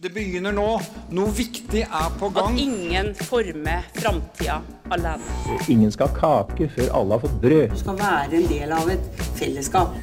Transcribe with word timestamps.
Det 0.00 0.08
begynner 0.14 0.54
nå. 0.56 0.64
Noe 1.12 1.32
viktig 1.36 1.82
er 1.84 2.12
på 2.16 2.30
gang. 2.32 2.54
At 2.54 2.60
ingen 2.62 3.10
former 3.18 3.82
framtida 3.98 4.54
alene. 4.88 5.56
Ingen 5.68 5.90
skal 5.92 6.08
ha 6.08 6.38
kake 6.46 6.70
før 6.72 6.94
alle 6.96 7.18
har 7.18 7.20
fått 7.26 7.34
brød. 7.42 7.74
Du 7.74 7.80
skal 7.82 7.98
være 7.98 8.38
en 8.38 8.46
del 8.48 8.70
av 8.72 8.88
et 8.94 9.20
fellesskap. 9.36 9.98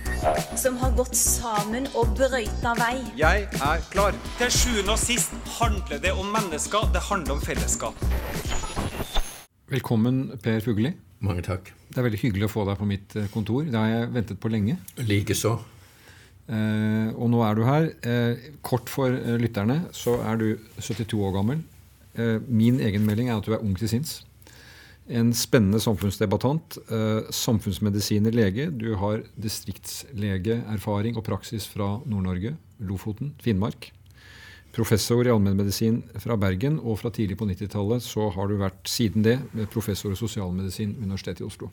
Som 0.53 0.77
har 0.83 0.91
gått 0.99 1.17
sammen 1.17 1.89
og 1.97 2.11
brøyta 2.19 2.75
vei. 2.77 2.99
Jeg 3.17 3.47
er 3.57 3.81
klar. 3.89 4.13
Til 4.37 4.53
sjuende 4.53 4.93
og 4.93 5.01
sist 5.01 5.33
handler 5.55 6.03
det 6.03 6.11
om 6.13 6.29
mennesker. 6.35 6.91
Det 6.93 7.01
handler 7.07 7.39
om 7.39 7.41
fellesskap. 7.41 8.05
Velkommen, 9.73 10.27
Per 10.43 10.61
Fugelli. 10.61 10.93
Mange 11.25 11.41
takk. 11.41 11.73
Det 11.89 11.97
er 11.97 12.05
veldig 12.05 12.21
hyggelig 12.21 12.45
å 12.45 12.53
få 12.53 12.67
deg 12.69 12.77
på 12.77 12.85
mitt 12.85 13.17
eh, 13.17 13.25
kontor. 13.33 13.65
Det 13.65 13.81
har 13.81 13.89
jeg 13.95 14.13
ventet 14.13 14.37
på 14.45 14.53
lenge. 14.53 14.77
Likeså. 15.09 15.55
Eh, 16.47 17.09
og 17.11 17.27
nå 17.31 17.41
er 17.43 17.57
du 17.57 17.65
her. 17.67 17.89
Eh, 18.07 18.51
kort 18.65 18.91
for 18.91 19.11
eh, 19.11 19.35
lytterne 19.41 19.81
så 19.95 20.15
er 20.23 20.39
du 20.39 20.47
72 20.79 21.19
år 21.19 21.35
gammel. 21.39 21.65
Min 22.49 22.79
egen 22.81 23.03
melding 23.05 23.27
er 23.29 23.37
at 23.37 23.45
du 23.45 23.51
er 23.53 23.61
ung 23.61 23.75
til 23.77 23.91
sinns. 23.91 24.23
En 25.05 25.29
spennende 25.37 25.77
samfunnsdebattant. 25.77 26.79
Samfunnsmedisiner, 27.29 28.33
lege. 28.33 28.71
Du 28.73 28.95
har 28.97 29.21
distriktslegeerfaring 29.37 31.13
og 31.13 31.27
praksis 31.27 31.67
fra 31.69 31.99
Nord-Norge, 32.09 32.55
Lofoten, 32.89 33.35
Finnmark. 33.45 33.91
Professor 34.73 35.29
i 35.29 35.29
allmennmedisin 35.29 36.01
fra 36.17 36.39
Bergen, 36.41 36.81
og 36.81 36.97
fra 37.03 37.13
tidlig 37.13 37.37
på 37.37 37.45
90-tallet 37.51 38.01
så 38.01 38.31
har 38.33 38.49
du 38.49 38.57
vært 38.63 38.89
siden 38.89 39.21
det 39.25 39.37
professor 39.69 40.13
i 40.13 40.17
sosialmedisin 40.17 40.97
ved 40.97 41.11
Universitetet 41.11 41.45
i 41.45 41.49
Oslo. 41.51 41.69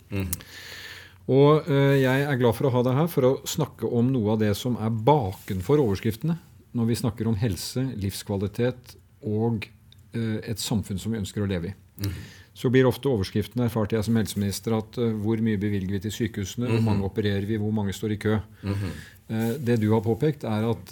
Og 1.33 1.69
eh, 1.71 2.01
jeg 2.03 2.25
er 2.29 2.41
glad 2.41 2.57
for 2.57 2.69
å 2.69 2.75
ha 2.75 2.83
deg 2.85 2.99
her 2.99 3.07
for 3.09 3.29
å 3.29 3.37
snakke 3.49 3.89
om 3.89 4.11
noe 4.13 4.35
av 4.35 4.43
det 4.43 4.53
som 4.59 4.77
er 4.77 4.93
bakenfor 4.93 5.81
overskriftene 5.81 6.37
når 6.75 6.91
vi 6.91 6.99
snakker 6.99 7.31
om 7.31 7.37
helse, 7.39 7.85
livskvalitet 8.03 8.97
og 9.31 9.69
eh, 10.15 10.39
et 10.51 10.61
samfunn 10.61 10.99
som 11.01 11.15
vi 11.15 11.21
ønsker 11.23 11.45
å 11.45 11.51
leve 11.51 11.71
i. 11.71 11.75
Så 12.55 12.71
blir 12.71 12.87
ofte 12.87 13.11
overskriften, 13.11 13.63
erfarte 13.65 13.97
jeg 13.97 14.07
som 14.07 14.19
helseminister, 14.19 14.75
at 14.79 14.99
eh, 14.99 15.15
hvor 15.23 15.41
mye 15.43 15.61
bevilger 15.61 15.97
vi 15.97 16.03
til 16.05 16.15
sykehusene, 16.15 16.69
hvor 16.73 16.83
mange 16.87 17.07
opererer 17.07 17.47
vi, 17.49 17.59
hvor 17.63 17.75
mange 17.75 17.95
står 17.95 18.17
i 18.17 18.21
kø. 18.27 18.41
Eh, 19.31 19.53
det 19.63 19.79
du 19.83 19.89
har 19.95 20.03
påpekt, 20.05 20.45
er 20.45 20.67
at 20.69 20.91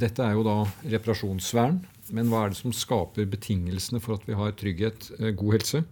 dette 0.00 0.24
er 0.24 0.38
jo 0.38 0.46
da 0.46 0.60
reparasjonsvern. 0.94 1.82
Men 2.14 2.28
hva 2.30 2.44
er 2.44 2.52
det 2.52 2.60
som 2.60 2.72
skaper 2.76 3.26
betingelsene 3.32 4.00
for 4.04 4.18
at 4.18 4.26
vi 4.28 4.36
har 4.36 4.54
trygghet, 4.60 5.10
god 5.34 5.58
helse? 5.58 5.82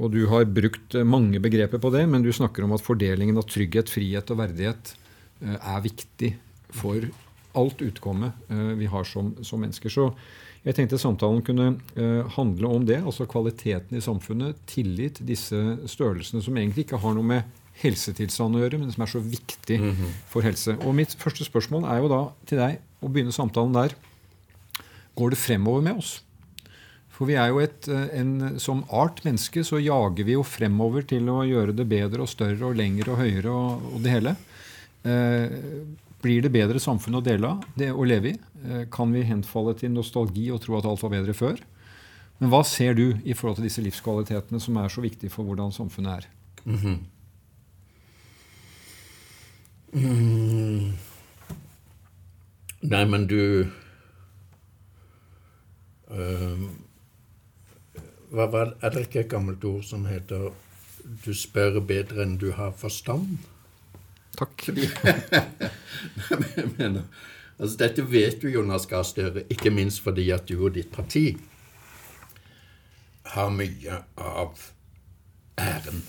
Og 0.00 0.12
du 0.14 0.22
har 0.30 0.48
brukt 0.48 0.94
eh, 0.96 1.04
mange 1.06 1.40
begreper 1.42 1.80
på 1.82 1.90
det, 1.92 2.06
men 2.08 2.24
du 2.24 2.32
snakker 2.32 2.64
om 2.64 2.72
at 2.76 2.84
fordelingen 2.84 3.38
av 3.40 3.48
trygghet, 3.48 3.92
frihet 3.92 4.30
og 4.32 4.40
verdighet 4.40 4.94
eh, 5.44 5.58
er 5.58 5.84
viktig 5.84 6.32
for 6.72 7.04
alt 7.58 7.84
utkomme 7.84 8.32
eh, 8.48 8.72
vi 8.80 8.88
har 8.88 9.04
som, 9.08 9.34
som 9.44 9.60
mennesker. 9.60 9.92
Så 9.92 10.08
jeg 10.62 10.78
tenkte 10.78 11.00
samtalen 11.00 11.42
kunne 11.42 11.72
handle 12.36 12.68
om 12.70 12.84
det, 12.86 13.00
altså 13.02 13.24
kvaliteten 13.26 13.98
i 13.98 14.02
samfunnet, 14.04 14.60
tillit, 14.70 15.18
disse 15.26 15.58
størrelsene 15.90 16.38
som 16.44 16.54
egentlig 16.54 16.84
ikke 16.84 17.00
har 17.02 17.16
noe 17.16 17.26
med 17.26 17.56
helsetilstand 17.80 18.54
å 18.54 18.60
gjøre, 18.62 18.78
men 18.78 18.92
som 18.94 19.02
er 19.02 19.10
så 19.10 19.18
viktig 19.26 19.80
for 20.30 20.46
helse. 20.46 20.76
Og 20.86 20.94
mitt 20.94 21.16
første 21.18 21.42
spørsmål 21.48 21.88
er 21.90 21.98
jo 21.98 22.12
da 22.12 22.20
til 22.46 22.62
deg 22.62 22.78
å 23.02 23.10
begynne 23.10 23.34
samtalen 23.34 23.74
der. 23.74 23.96
Går 25.18 25.34
det 25.34 25.40
fremover 25.42 25.82
med 25.82 25.98
oss? 25.98 26.20
For 27.22 27.30
vi 27.30 27.36
er 27.38 27.52
jo 27.52 27.60
et, 27.62 27.86
eh, 27.86 28.18
en, 28.18 28.58
Som 28.58 28.82
art 28.90 29.22
menneske 29.22 29.62
så 29.62 29.78
jager 29.78 30.26
vi 30.26 30.34
jo 30.34 30.42
fremover 30.42 31.06
til 31.06 31.28
å 31.30 31.44
gjøre 31.46 31.70
det 31.78 31.86
bedre 31.86 32.24
og 32.24 32.30
større 32.30 32.66
og 32.66 32.74
lengre 32.74 33.12
og 33.14 33.20
høyere 33.22 33.50
og, 33.50 33.84
og 33.94 34.00
det 34.02 34.10
hele. 34.16 34.32
Eh, 35.06 35.52
blir 36.22 36.42
det 36.42 36.50
bedre 36.54 36.82
samfunn 36.82 37.18
å 37.18 37.22
dele 37.22 37.46
av, 37.54 37.62
det 37.78 37.92
å 37.94 38.02
leve 38.06 38.32
i? 38.32 38.34
Eh, 38.66 38.84
kan 38.90 39.14
vi 39.14 39.22
henfalle 39.26 39.74
til 39.78 39.94
nostalgi 39.94 40.50
og 40.50 40.62
tro 40.64 40.74
at 40.78 40.86
alt 40.90 41.02
var 41.02 41.14
bedre 41.14 41.34
før? 41.34 41.62
Men 42.42 42.50
hva 42.50 42.64
ser 42.66 42.98
du 42.98 43.14
i 43.22 43.34
forhold 43.38 43.60
til 43.60 43.68
disse 43.68 43.82
livskvalitetene 43.86 44.58
som 44.58 44.76
er 44.82 44.90
så 44.90 45.02
viktige 45.02 45.30
for 45.30 45.46
hvordan 45.46 45.70
samfunnet 45.74 46.24
er? 46.24 46.28
Mm. 46.66 46.98
Nei, 52.82 53.04
men 53.06 53.28
du 53.30 53.70
Ehm, 56.12 56.68
hva, 58.32 58.48
hva, 58.48 58.66
Er 58.82 58.90
det 58.90 59.06
ikke 59.06 59.20
et 59.20 59.30
gammelt 59.30 59.64
ord 59.64 59.82
som 59.84 60.06
heter 60.06 60.50
'du 61.24 61.34
spør 61.34 61.80
bedre 61.80 62.22
enn 62.22 62.38
du 62.38 62.52
har 62.52 62.72
forstand'? 62.72 63.38
Takk. 64.38 64.68
Jeg 64.68 64.88
mener, 66.78 67.02
altså 67.58 67.76
Dette 67.76 68.12
vet 68.12 68.42
du, 68.42 68.48
Jonas 68.48 68.86
Gahr 68.86 69.02
Støre, 69.02 69.44
ikke 69.50 69.70
minst 69.70 70.00
fordi 70.00 70.30
at 70.30 70.48
du 70.48 70.64
og 70.64 70.74
ditt 70.74 70.92
parti 70.92 71.36
har 73.24 73.50
mye 73.50 74.02
av 74.16 74.58
æren 75.58 76.02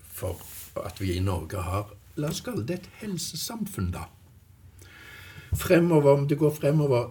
for 0.00 0.40
at 0.86 1.00
vi 1.00 1.16
i 1.16 1.20
Norge 1.20 1.62
har 1.62 1.90
La 2.16 2.28
oss 2.30 2.44
kalle 2.46 2.62
det 2.62 2.74
et 2.74 2.90
helsesamfunn, 3.00 3.90
da. 3.90 4.04
Fremover, 5.58 6.12
om 6.12 6.28
det 6.28 6.38
går 6.38 6.52
fremover 6.54 7.10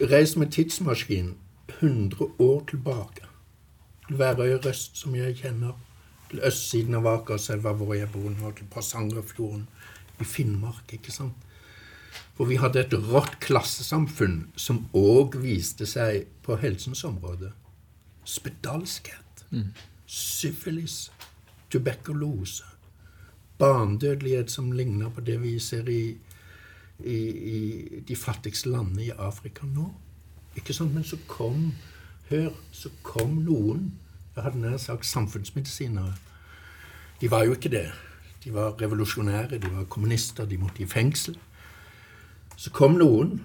Reis 0.00 0.36
med 0.36 0.50
tidsmaskinen 0.50 1.36
100 1.68 2.26
år 2.38 2.64
tilbake. 2.70 3.28
Værøy 4.08 4.58
Røst, 4.64 4.96
som 5.00 5.14
jeg 5.16 5.36
kjenner. 5.40 5.78
Til 6.30 6.42
østsiden 6.44 6.98
av 6.98 7.06
Akerselva, 7.06 7.72
hvor 7.72 7.94
jeg 7.94 8.10
bor 8.12 8.28
nå. 8.30 8.52
Til 8.56 8.68
Porsangerfjorden 8.70 9.66
i 10.20 10.24
Finnmark. 10.24 10.92
ikke 10.92 11.12
sant? 11.12 11.34
For 12.34 12.50
vi 12.50 12.58
hadde 12.58 12.80
et 12.82 12.94
rått 12.94 13.38
klassesamfunn 13.42 14.48
som 14.58 14.84
òg 14.94 15.38
viste 15.42 15.86
seg 15.86 16.26
på 16.42 16.58
helsens 16.58 17.04
område. 17.06 17.52
Spedalskhet, 18.26 19.44
syfilis, 20.06 21.10
tuberkulose, 21.70 22.64
barnedødelighet 23.58 24.50
som 24.50 24.72
ligner 24.72 25.10
på 25.14 25.22
det 25.26 25.36
vi 25.42 25.58
ser 25.62 25.88
i, 25.90 26.16
i, 27.04 27.18
i 27.54 28.00
de 28.08 28.16
fattigste 28.18 28.70
landene 28.70 29.06
i 29.06 29.10
Afrika 29.14 29.66
nå. 29.66 29.92
Ikke 30.58 30.74
sant? 30.74 30.94
Men 30.94 31.06
så 31.06 31.18
kom 31.30 31.72
Hør, 32.30 32.50
så 32.72 32.90
kom 33.02 33.36
noen 33.44 33.92
Jeg 34.34 34.42
hadde 34.42 34.58
nær 34.58 34.76
sagt 34.82 35.06
samfunnsmedisinere. 35.06 36.14
De 37.20 37.30
var 37.30 37.44
jo 37.44 37.52
ikke 37.54 37.70
det. 37.70 37.92
De 38.44 38.54
var 38.54 38.74
revolusjonære, 38.80 39.58
de 39.58 39.70
var 39.70 39.84
kommunister, 39.84 40.44
de 40.44 40.58
måtte 40.58 40.82
i 40.82 40.86
fengsel. 40.86 41.38
Så 42.56 42.70
kom 42.70 42.98
noen. 42.98 43.44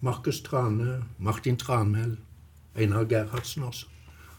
Markus 0.00 0.40
Trane, 0.40 1.04
Martin 1.18 1.56
Tranmæl, 1.56 2.16
Einar 2.74 3.04
Gerhardsen 3.04 3.62
også, 3.62 3.86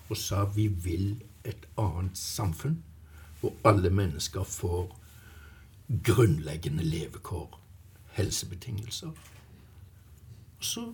og 0.09 0.17
sa 0.17 0.43
vi 0.55 0.67
vil 0.67 1.23
et 1.45 1.67
annet 1.77 2.17
samfunn 2.17 2.83
hvor 3.41 3.53
alle 3.65 3.89
mennesker 3.89 4.43
får 4.43 4.97
grunnleggende 6.03 6.83
levekår, 6.83 7.59
helsebetingelser. 8.11 9.07
Og 10.57 10.65
så 10.65 10.93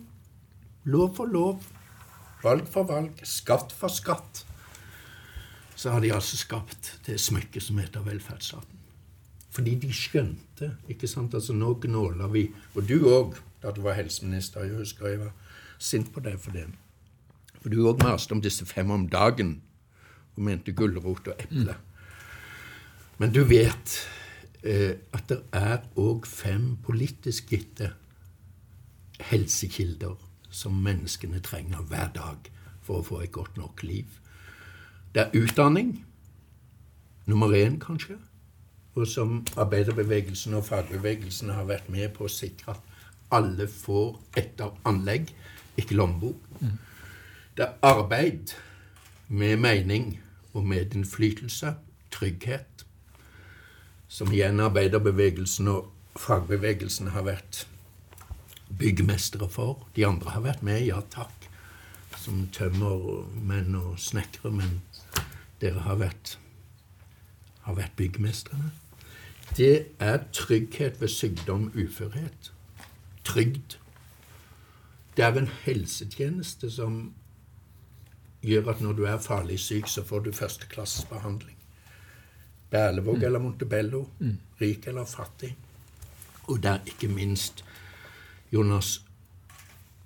lov 0.84 1.16
for 1.16 1.24
lov, 1.24 1.62
valg 2.42 2.68
for 2.70 2.88
valg, 2.88 3.20
skatt 3.26 3.72
for 3.74 3.92
skatt, 3.92 4.44
så 5.78 5.94
har 5.94 6.02
de 6.02 6.12
altså 6.14 6.38
skapt 6.38 6.92
det 7.06 7.20
smykket 7.22 7.62
som 7.62 7.78
heter 7.78 8.02
velferdsstaten. 8.06 8.78
Fordi 9.54 9.74
de 9.80 9.90
skjønte 9.94 10.72
ikke 10.90 11.08
sant, 11.10 11.34
altså 11.34 11.54
Nå 11.56 11.72
gnåler 11.82 12.30
vi, 12.30 12.48
og 12.74 12.88
du 12.88 12.98
òg, 13.10 13.38
da 13.62 13.72
du 13.74 13.80
var 13.82 13.96
helseminister. 13.98 14.66
Jeg 14.66 14.78
husker 14.78 15.08
jeg 15.08 15.20
var 15.22 15.32
sint 15.78 16.12
på 16.14 16.22
deg 16.22 16.38
for 16.38 16.54
det. 16.54 16.66
For 17.62 17.72
du 17.72 17.80
òg 17.88 18.02
maste 18.04 18.34
om 18.36 18.42
disse 18.42 18.66
fem 18.66 18.90
om 18.94 19.08
dagen 19.10 19.56
og 20.36 20.44
mente 20.46 20.74
gulrot 20.76 21.30
og 21.30 21.42
eple. 21.42 21.74
Men 23.18 23.34
du 23.34 23.42
vet 23.50 23.96
eh, 24.62 24.94
at 25.14 25.26
det 25.30 25.40
er 25.54 25.82
òg 25.98 26.26
fem 26.26 26.76
politisk 26.86 27.50
gitte 27.50 27.92
helsekilder 29.30 30.27
som 30.50 30.72
menneskene 30.72 31.40
trenger 31.40 31.82
hver 31.88 32.08
dag 32.14 32.50
for 32.82 33.00
å 33.00 33.06
få 33.06 33.20
et 33.22 33.32
godt 33.32 33.56
nok 33.56 33.82
liv. 33.82 34.06
Det 35.14 35.26
er 35.26 35.36
utdanning, 35.42 36.04
nummer 37.26 37.52
én 37.56 37.78
kanskje, 37.80 38.16
og 38.94 39.06
som 39.06 39.44
arbeiderbevegelsen 39.56 40.54
og 40.58 40.64
fagbevegelsen 40.64 41.52
har 41.54 41.68
vært 41.68 41.88
med 41.92 42.10
på 42.16 42.26
å 42.26 42.32
sikre 42.32 42.74
at 42.74 42.80
alle 43.30 43.68
får 43.68 44.16
etter 44.40 44.72
anlegg, 44.88 45.30
ikke 45.76 45.94
lommebok. 45.94 46.40
Det 47.56 47.66
er 47.66 47.76
arbeid 47.82 48.54
med 49.28 49.56
mening 49.60 50.18
og 50.54 50.66
medinnflytelse, 50.66 51.74
trygghet, 52.10 52.86
som 54.08 54.32
igjen 54.32 54.60
arbeiderbevegelsen 54.64 55.68
og 55.68 55.90
fagbevegelsen 56.16 57.12
har 57.12 57.26
vært 57.28 57.66
byggmestere 58.78 59.48
for. 59.50 59.88
De 59.96 60.06
andre 60.06 60.30
har 60.30 60.44
vært 60.44 60.62
med, 60.62 60.82
ja 60.86 61.00
takk, 61.10 61.48
som 62.18 62.46
tømmermenn 62.52 63.76
og 63.78 63.98
snekkere, 64.02 64.52
men 64.52 64.80
dere 65.62 65.84
har 65.86 65.98
vært, 66.02 66.36
har 67.66 67.78
vært 67.78 67.96
byggmestrene. 67.96 68.72
Det 69.56 69.86
er 69.98 70.18
trygghet 70.32 71.00
ved 71.00 71.08
sykdom, 71.08 71.70
uførhet. 71.74 72.52
Trygd. 73.24 73.78
Det 75.16 75.24
er 75.24 75.38
en 75.38 75.50
helsetjeneste 75.64 76.70
som 76.70 76.98
gjør 78.42 78.74
at 78.74 78.82
når 78.84 78.92
du 78.92 79.06
er 79.08 79.18
farlig 79.18 79.58
syk, 79.60 79.88
så 79.88 80.04
får 80.04 80.20
du 80.26 80.32
førsteklasses 80.32 81.08
behandling. 81.10 81.56
Berlevåg 82.70 83.22
eller 83.22 83.40
Montebello, 83.40 84.04
rik 84.60 84.86
eller 84.86 85.04
fattig. 85.08 85.56
Og 86.48 86.62
det 86.62 86.70
er 86.70 86.92
ikke 86.92 87.08
minst 87.08 87.64
Jonas 88.50 89.00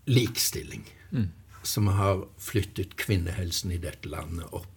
likestilling 0.07 0.85
som 1.63 1.87
har 1.87 2.25
flyttet 2.39 2.97
kvinnehelsen 2.97 3.73
i 3.73 3.81
dette 3.83 4.11
landet 4.11 4.51
opp 4.53 4.69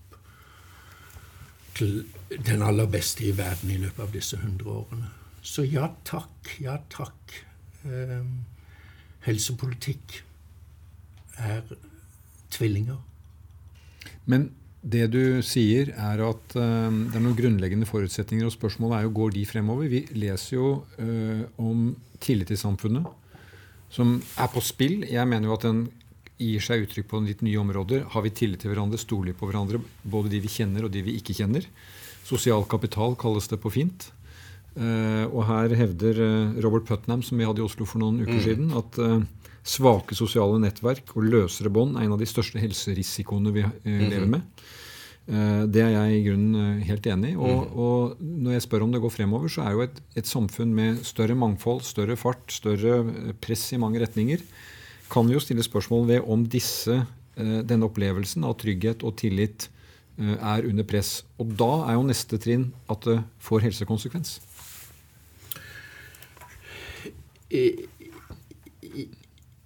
til 1.76 2.06
den 2.30 2.64
aller 2.64 2.88
beste 2.88 3.26
i 3.28 3.34
verden 3.36 3.74
i 3.74 3.80
løpet 3.82 4.04
av 4.06 4.14
disse 4.14 4.38
hundre 4.40 4.78
årene. 4.80 5.10
Så 5.46 5.66
ja 5.68 5.90
takk, 6.08 6.54
ja 6.64 6.78
takk. 6.94 7.34
Eh, 7.84 8.22
helsepolitikk 9.26 10.22
er 11.42 11.66
tvillinger. 12.54 13.02
Men 14.32 14.48
det 14.82 15.10
du 15.12 15.42
sier, 15.44 15.92
er 15.92 16.24
at 16.24 16.56
eh, 16.56 17.02
det 17.12 17.20
er 17.20 17.26
noen 17.26 17.38
grunnleggende 17.38 17.90
forutsetninger, 17.90 18.48
og 18.48 18.56
spørsmålet 18.56 19.02
er 19.02 19.10
jo 19.10 19.16
går 19.20 19.36
de 19.36 19.46
fremover. 19.50 19.92
Vi 19.92 20.06
leser 20.16 20.56
jo 20.56 20.72
uh, 21.02 21.44
om 21.60 21.90
tillit 22.24 22.54
i 22.54 22.60
samfunnet 22.60 23.10
som 23.96 24.18
er 24.20 24.52
på 24.52 24.64
spill. 24.64 25.06
Jeg 25.08 25.30
mener 25.32 25.50
jo 25.50 25.56
at 25.56 25.66
den 25.68 25.86
gir 26.42 26.64
seg 26.64 26.84
uttrykk 26.84 27.08
på 27.12 27.22
litt 27.24 27.46
nye 27.46 27.62
områder. 27.62 28.04
Har 28.12 28.26
vi 28.26 28.34
tillit 28.36 28.64
til 28.64 28.74
hverandre, 28.74 29.00
stoler 29.00 29.32
vi 29.32 29.40
på 29.40 29.48
hverandre, 29.48 29.80
både 30.04 30.34
de 30.34 30.42
vi 30.44 30.52
kjenner 30.52 30.88
og 30.88 30.92
de 30.92 31.04
vi 31.06 31.16
ikke 31.20 31.36
kjenner? 31.38 31.68
Sosial 32.28 32.66
kapital 32.68 33.16
kalles 33.20 33.48
det 33.52 33.62
på 33.64 33.72
fint. 33.72 34.10
Eh, 34.76 35.24
og 35.30 35.46
her 35.48 35.72
hevder 35.80 36.20
eh, 36.20 36.58
Robert 36.66 36.88
Putnam, 36.90 37.24
som 37.24 37.40
vi 37.40 37.48
hadde 37.48 37.64
i 37.64 37.66
Oslo 37.66 37.88
for 37.88 38.04
noen 38.04 38.20
uker 38.26 38.42
siden, 38.44 38.74
at 38.76 39.00
eh, 39.00 39.22
svake 39.66 40.18
sosiale 40.18 40.60
nettverk 40.62 41.16
og 41.16 41.30
løsere 41.32 41.72
bånd 41.74 41.96
er 41.96 42.06
en 42.06 42.18
av 42.18 42.22
de 42.22 42.28
største 42.30 42.60
helserisikoene 42.60 43.54
vi 43.56 43.64
eh, 43.64 44.04
lever 44.12 44.28
med. 44.36 44.66
Eh, 45.26 45.66
Det 45.66 45.82
er 45.82 45.90
jeg 45.90 46.20
i 46.20 46.24
grunnen 46.28 46.56
eh, 46.60 46.86
helt 46.86 47.08
enig 47.10 47.34
i. 47.34 47.36
Og, 47.36 47.74
og 47.74 48.18
når 48.22 48.56
jeg 48.56 48.66
spør 48.68 48.86
om 48.86 48.94
det 48.94 49.02
går 49.02 49.14
fremover, 49.14 49.50
så 49.50 49.66
er 49.66 49.74
jo 49.74 49.86
et, 49.86 50.02
et 50.22 50.30
samfunn 50.30 50.74
med 50.78 51.02
større 51.08 51.38
mangfold, 51.38 51.82
større 51.88 52.18
fart, 52.20 52.46
større 52.54 53.00
eh, 53.02 53.32
press 53.42 53.72
i 53.74 53.82
mange 53.82 54.02
retninger, 54.04 54.44
kan 55.10 55.26
vi 55.26 55.34
jo 55.34 55.42
stille 55.42 55.66
spørsmål 55.66 56.08
ved 56.10 56.28
om 56.34 56.46
disse, 56.50 57.04
denne 57.36 57.84
opplevelsen 57.84 58.46
av 58.48 58.54
trygghet 58.62 59.04
og 59.04 59.18
tillit 59.20 59.68
er 60.18 60.64
under 60.66 60.86
press. 60.88 61.20
Og 61.38 61.52
da 61.60 61.68
er 61.84 61.98
jo 61.98 62.06
neste 62.08 62.40
trinn 62.42 62.70
at 62.90 63.04
det 63.04 63.18
får 63.44 63.66
helsekonsekvens. 63.68 64.38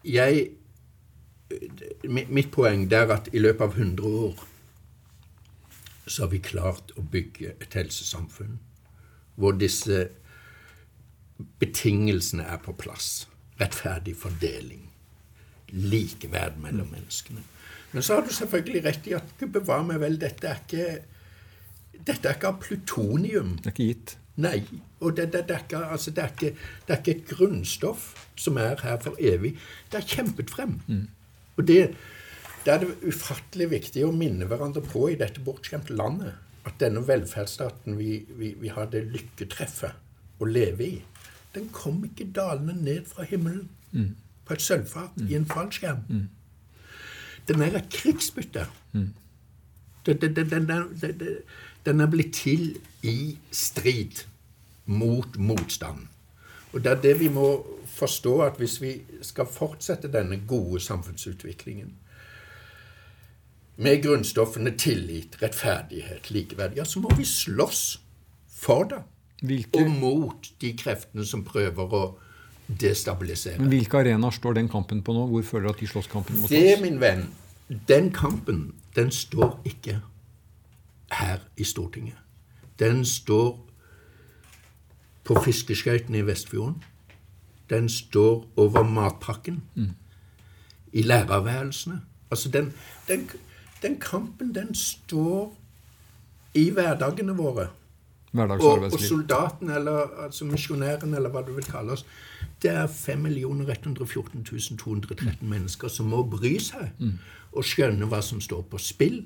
Jeg 0.03 0.41
Mitt 2.09 2.51
poeng 2.51 2.89
er 2.89 3.13
at 3.13 3.29
i 3.31 3.41
løpet 3.41 3.63
av 3.69 3.77
100 3.77 4.17
år 4.25 4.48
så 6.09 6.25
har 6.25 6.31
vi 6.33 6.41
klart 6.43 6.93
å 6.97 7.03
bygge 7.05 7.53
et 7.61 7.77
helsesamfunn 7.77 8.57
hvor 9.39 9.55
disse 9.55 10.07
betingelsene 11.61 12.43
er 12.43 12.59
på 12.63 12.73
plass. 12.75 13.27
Rettferdig 13.59 14.15
fordeling. 14.19 14.83
Likeverd 15.71 16.57
mellom 16.59 16.89
menneskene. 16.91 17.43
Men 17.91 18.03
så 18.05 18.17
har 18.17 18.25
du 18.25 18.33
selvfølgelig 18.33 18.83
rett 18.85 19.07
i 19.07 19.15
at 19.17 19.45
bevare 19.53 19.85
meg 19.87 20.01
vel, 20.03 20.19
dette 20.21 20.49
er 20.49 20.59
ikke 20.65 20.89
dette 21.99 22.29
er 22.29 22.37
ikke 22.37 22.51
av 22.51 22.59
plutonium. 22.63 23.55
Det 23.59 23.71
er 23.71 23.75
ikke 23.75 23.87
gitt. 23.93 24.15
Nei. 24.39 24.59
Og 25.03 25.15
det, 25.17 25.29
det, 25.33 25.45
det, 25.49 25.55
er 25.55 25.65
ikke, 25.65 25.81
altså, 25.95 26.11
det, 26.15 26.23
er 26.23 26.35
ikke, 26.35 26.69
det 26.87 26.95
er 26.95 27.01
ikke 27.01 27.15
et 27.17 27.25
grunnstoff 27.27 28.11
som 28.39 28.59
er 28.59 28.79
her 28.83 28.99
for 29.03 29.19
evig. 29.19 29.55
Det 29.91 29.99
er 29.99 30.07
kjempet 30.15 30.51
frem. 30.51 30.77
Og 31.57 31.67
det, 31.67 31.81
det 32.65 32.73
er 32.73 32.83
det 32.83 32.95
ufattelig 33.07 33.69
viktig 33.71 34.03
å 34.05 34.13
minne 34.15 34.47
hverandre 34.49 34.83
på 34.83 35.07
i 35.11 35.17
dette 35.19 35.41
bortskjemte 35.43 35.95
landet. 35.95 36.35
At 36.67 36.79
denne 36.81 37.01
velferdsstaten 37.07 37.95
vi, 37.97 38.25
vi, 38.37 38.53
vi 38.59 38.71
har 38.73 38.89
det 38.91 39.05
lykketreffet 39.13 40.41
å 40.43 40.47
leve 40.47 40.85
i, 40.85 40.97
den 41.55 41.69
kom 41.73 42.03
ikke 42.05 42.29
dalende 42.35 42.75
ned 42.77 43.07
fra 43.09 43.25
himmelen 43.25 43.69
på 44.45 44.53
et 44.53 44.61
sølvfat 44.61 45.17
i 45.25 45.35
en 45.37 45.47
fallskjerm. 45.49 46.03
Den 47.47 47.63
er 47.65 47.79
et 47.79 47.89
krigsbytte. 47.89 48.67
Den, 50.05 50.19
den, 50.21 50.51
den, 50.51 51.39
den 51.85 52.01
er 52.01 52.11
blitt 52.11 52.33
til 52.33 52.77
i 53.03 53.37
strid 53.51 54.25
mot 54.85 55.37
motstand. 55.37 56.07
Og 56.73 56.83
det 56.83 56.91
er 56.91 57.01
det 57.01 57.15
vi 57.19 57.31
må 57.33 57.47
forstå, 57.85 58.35
at 58.45 58.61
hvis 58.61 58.77
vi 58.81 58.93
skal 59.25 59.49
fortsette 59.49 60.11
denne 60.11 60.41
gode 60.47 60.79
samfunnsutviklingen 60.85 61.95
med 63.79 64.01
grunnstoffene 64.03 64.73
tillit, 64.77 65.37
rettferdighet, 65.41 66.31
likeverd, 66.31 66.75
ja, 66.75 66.85
så 66.85 66.99
må 66.99 67.11
vi 67.15 67.25
slåss 67.25 67.83
for 68.51 68.89
det. 68.91 69.03
Hvilke, 69.39 69.79
Og 69.79 69.91
mot 70.01 70.49
de 70.61 70.73
kreftene 70.75 71.23
som 71.25 71.45
prøver 71.47 71.93
å 71.95 72.01
destabilisere. 72.67 73.57
men 73.59 73.71
hvilke 73.71 73.97
arenaer 73.97 74.35
står 74.35 74.53
den 74.53 74.67
kampen 74.69 75.01
på 75.01 75.13
nå? 75.15 75.27
Hvor 75.27 75.41
føler 75.47 75.69
du 75.69 75.73
at 75.73 75.79
de 75.79 75.87
slåss 75.87 76.11
kampen 76.11 76.35
mot 76.35 76.43
oss? 76.43 76.49
Det, 76.49 76.81
min 76.81 76.99
venn, 76.99 77.29
den 77.87 78.11
kampen, 78.11 78.73
den 78.95 79.11
står 79.11 79.61
ikke 79.65 80.01
her 81.11 81.39
i 81.57 81.63
Stortinget. 81.63 82.17
Den 82.79 83.05
står 83.05 83.59
på 85.23 85.39
fiskeskøytene 85.43 86.17
i 86.17 86.27
Vestfjorden. 86.27 86.83
Den 87.69 87.89
står 87.89 88.47
over 88.57 88.83
matpakken. 88.83 89.63
I 90.93 91.01
lærerværelsene. 91.01 92.01
Altså, 92.31 92.49
den, 92.49 92.73
den, 93.07 93.29
den 93.81 93.99
kampen, 93.99 94.53
den 94.55 94.73
står 94.75 95.53
i 96.57 96.69
hverdagene 96.73 97.35
våre. 97.37 97.69
Og, 98.33 98.41
og 98.41 98.59
soldatene, 98.61 99.07
soldaten, 99.07 99.69
eller 99.73 100.11
altså 100.25 100.45
misjonærene, 100.45 101.17
eller 101.17 101.33
hva 101.33 101.41
du 101.45 101.53
vil 101.55 101.65
kalle 101.65 101.95
oss, 101.95 102.05
det 102.61 102.69
er 102.75 102.87
5 102.87 103.25
114 103.25 104.43
213 104.77 105.49
mennesker 105.49 105.89
som 105.89 106.11
må 106.11 106.21
bry 106.29 106.57
seg 106.61 106.91
og 107.51 107.65
skjønne 107.65 108.05
hva 108.05 108.19
som 108.21 108.41
står 108.41 108.61
på 108.69 108.77
spill, 108.77 109.23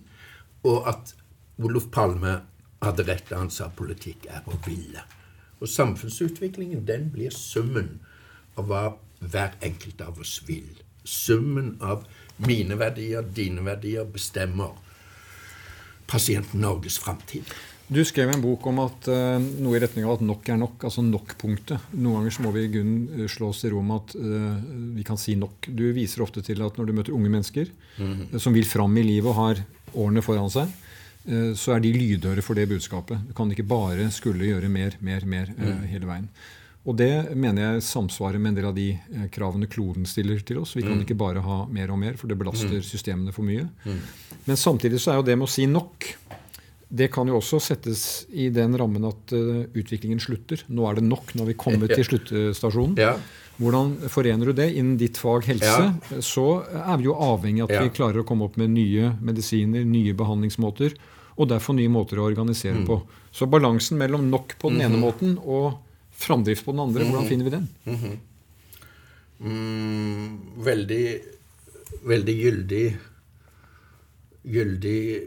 og 0.63 0.88
at 0.88 1.15
Olof 1.59 1.89
Palme 1.91 2.38
hadde 2.83 3.03
rett 3.07 3.27
da 3.29 3.41
han 3.41 3.51
sa 3.51 3.67
politikk 3.67 4.29
er 4.31 4.47
å 4.47 4.55
ville. 4.65 5.03
Og 5.59 5.67
samfunnsutviklingen, 5.67 6.85
den 6.88 7.09
blir 7.11 7.31
summen 7.35 8.00
av 8.55 8.67
hva 8.69 8.83
hver 9.23 9.55
enkelt 9.63 10.01
av 10.01 10.19
oss 10.19 10.41
vil. 10.47 10.82
Summen 11.03 11.75
av 11.81 12.07
mine 12.44 12.77
verdier, 12.79 13.25
dine 13.35 13.63
verdier, 13.65 14.07
bestemmer 14.10 14.74
pasienten 16.10 16.62
Norges 16.62 16.98
framtid. 17.00 17.53
Du 17.88 18.00
skrev 18.05 18.31
en 18.31 18.41
bok 18.41 18.63
om 18.72 18.79
at 18.81 19.07
uh, 19.12 19.36
noe 19.38 19.75
i 19.75 19.81
retning 19.83 20.05
av 20.07 20.15
at 20.17 20.24
nok 20.25 20.48
er 20.50 20.57
nok, 20.57 20.86
altså 20.88 21.03
nok-punktet. 21.05 21.89
Noen 21.93 22.22
ganger 22.22 22.33
så 22.33 22.45
må 22.45 22.53
vi 22.55 22.63
i 22.63 22.72
grunnen 22.72 23.25
eh, 23.25 23.27
slå 23.29 23.51
oss 23.51 23.60
til 23.62 23.74
ro 23.75 23.83
med 23.86 24.00
at 24.00 24.15
uh, 24.17 24.62
vi 24.95 25.03
kan 25.05 25.19
si 25.19 25.36
nok. 25.39 25.67
Du 25.67 25.83
viser 25.95 26.24
ofte 26.24 26.41
til 26.45 26.63
at 26.63 26.79
når 26.79 26.89
du 26.89 26.95
møter 26.95 27.15
unge 27.15 27.29
mennesker 27.33 27.67
eh, 27.67 28.39
som 28.39 28.55
vil 28.55 28.65
fram 28.69 28.95
i 28.98 29.05
livet 29.05 29.29
og 29.29 29.38
har 29.38 29.62
årene 29.93 30.24
foran 30.25 30.50
seg, 30.53 30.72
uh, 31.27 31.51
så 31.60 31.75
er 31.75 31.83
de 31.83 31.93
lydhøre 31.93 32.45
for 32.45 32.57
det 32.57 32.69
budskapet. 32.72 33.27
Du 33.27 33.36
kan 33.38 33.51
ikke 33.51 33.67
bare 33.67 34.07
skulle 34.15 34.48
gjøre 34.48 34.72
mer, 34.72 34.98
mer, 35.03 35.27
mer 35.27 35.51
eh, 35.53 35.86
hele 35.91 36.10
veien. 36.10 36.31
Og 36.86 36.98
det 37.00 37.36
mener 37.40 37.62
jeg 37.75 37.84
samsvarer 37.88 38.40
med 38.40 38.50
en 38.52 38.56
del 38.58 38.66
av 38.68 38.75
de 38.75 38.90
eh, 38.92 39.28
kravene 39.32 39.70
kloden 39.72 40.04
stiller 40.06 40.42
til 40.44 40.58
oss. 40.60 40.75
Vi 40.75 40.82
kan 40.84 41.00
ikke 41.00 41.16
bare 41.16 41.40
ha 41.40 41.66
mer 41.72 41.92
og 41.94 42.00
mer, 42.02 42.18
for 42.20 42.28
det 42.28 42.36
belaster 42.38 42.82
systemene 42.84 43.32
for 43.32 43.44
mye. 43.48 43.70
Men 44.46 44.58
samtidig 44.60 45.00
så 45.00 45.13
er 45.13 45.22
jo 45.22 45.28
det 45.30 45.38
med 45.40 45.48
å 45.48 45.54
si 45.54 45.66
nok 45.66 46.10
det 46.94 47.08
kan 47.10 47.25
jo 47.25 47.40
også 47.40 47.58
settes 47.63 48.02
i 48.38 48.52
den 48.54 48.75
rammen 48.78 49.02
at 49.08 49.32
uh, 49.34 49.63
utviklingen 49.74 50.20
slutter. 50.22 50.60
Nå 50.70 50.84
er 50.86 51.00
det 51.00 51.04
nok. 51.08 51.32
når 51.34 51.48
vi 51.50 51.54
kommer 51.58 51.88
til 51.90 52.04
sluttstasjonen. 52.06 53.00
Ja. 53.02 53.16
Hvordan 53.58 53.96
forener 54.13 54.46
du 54.46 54.54
det 54.54 54.68
innen 54.78 54.98
ditt 55.02 55.18
fag 55.18 55.48
helse? 55.50 56.20
Så 56.22 56.44
er 56.70 56.98
vi 57.02 57.08
jo 57.08 57.16
avhengig 57.18 57.63
av 57.63 57.72
at 57.72 57.80
Ja. 57.80 57.82
vi 57.88 57.96
klarer 57.98 58.22
å 58.22 58.28
komme 58.30 58.46
opp 58.46 58.58
med 58.62 58.70
nye 58.75 59.16
medisiner, 59.25 59.82
nye 59.84 60.13
behandlingsmåter, 60.13 60.94
og 61.40 61.50
derfor 61.50 61.74
nye 61.74 61.90
måter 61.90 62.18
å 62.22 62.28
organisere 62.30 62.78
Mm. 62.78 62.86
på. 62.86 63.02
Så 63.34 63.50
balansen 63.50 63.98
mellom 63.98 64.30
nok 64.30 64.54
på 64.60 64.70
den 64.70 64.82
ene 64.82 64.98
Mhm. 64.98 65.02
måten 65.02 65.38
og 65.48 65.80
framdrift 66.13 66.65
på 66.65 66.72
den 66.75 66.84
andre, 66.84 67.08
hvordan 67.08 67.27
finner 67.27 67.48
vi 67.48 67.55
den? 67.55 68.20
Mm, 69.43 70.38
veldig, 70.63 71.05
veldig 72.08 72.36
gyldig 72.38 72.86
gyldig 74.43 75.24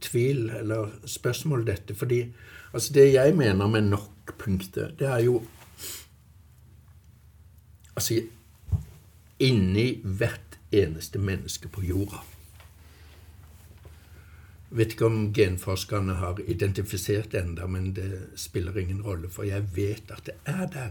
tvil 0.00 0.50
eller 0.50 0.90
spørsmål, 1.06 1.66
dette. 1.66 1.94
Fordi 1.94 2.24
altså 2.72 2.92
det 2.92 3.12
jeg 3.12 3.36
mener 3.36 3.66
med 3.66 3.90
nok-punktet, 3.90 4.98
det 4.98 5.08
er 5.08 5.24
jo 5.28 5.42
Altså 8.00 8.14
inni 9.38 10.00
hvert 10.04 10.56
eneste 10.72 11.18
menneske 11.18 11.68
på 11.68 11.82
jorda. 11.84 12.22
Vet 14.70 14.92
ikke 14.94 15.06
om 15.06 15.32
genforskerne 15.34 16.14
har 16.14 16.38
identifisert 16.46 17.32
det 17.32 17.42
ennå, 17.42 17.66
men 17.66 17.92
det 17.96 18.28
spiller 18.36 18.76
ingen 18.78 19.02
rolle, 19.02 19.30
for 19.30 19.42
jeg 19.42 19.64
vet 19.76 20.10
at 20.10 20.26
det 20.26 20.34
er 20.46 20.66
der. 20.66 20.90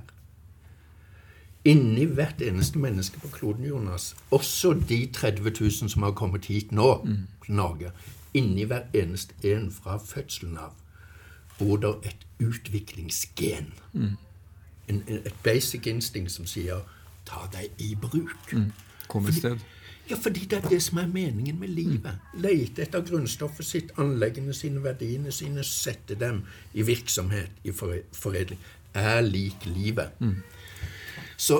inni 1.65 2.05
hvert 2.05 2.41
eneste 2.41 2.79
menneske 2.79 3.19
på 3.19 3.27
kloden, 3.27 3.65
Jonas, 3.65 4.15
også 4.31 4.73
de 4.89 5.09
30 5.13 5.51
000 5.59 5.71
som 5.71 6.03
har 6.03 6.11
kommet 6.11 6.45
hit 6.45 6.71
nå 6.71 7.07
til 7.45 7.53
Norge, 7.55 7.91
inni 8.33 8.63
hver 8.63 8.81
eneste 8.93 9.33
en 9.43 9.71
fra 9.71 9.97
fødselen 9.97 10.57
av, 10.57 10.71
bor 11.59 11.77
det 11.77 11.93
et 12.03 12.27
utviklingsgen. 12.39 13.73
En, 13.93 15.03
en, 15.07 15.17
et 15.25 15.35
basic 15.43 15.87
instinct 15.87 16.31
som 16.31 16.45
sier 16.45 16.79
'ta 17.25 17.49
deg 17.51 17.69
i 17.77 17.95
bruk'. 17.95 18.55
Kom 19.07 19.25
et 19.25 19.35
sted. 19.35 19.57
Ja, 20.09 20.15
fordi 20.17 20.45
det 20.49 20.57
er 20.57 20.69
det 20.69 20.79
som 20.81 20.97
er 20.97 21.07
meningen 21.07 21.59
med 21.61 21.67
livet. 21.69 22.15
Lete 22.41 22.81
etter 22.81 23.03
grunnstoffet 23.05 23.65
sitt, 23.65 23.91
anleggene 24.01 24.53
sine, 24.57 24.81
verdiene 24.83 25.31
sine, 25.31 25.61
sette 25.63 26.15
dem 26.17 26.39
i 26.73 26.81
virksomhet, 26.87 27.51
i 27.63 27.71
fore- 27.71 28.05
foredling. 28.17 28.59
Er 28.97 29.21
lik 29.21 29.65
livet. 29.69 30.09
Så 31.37 31.59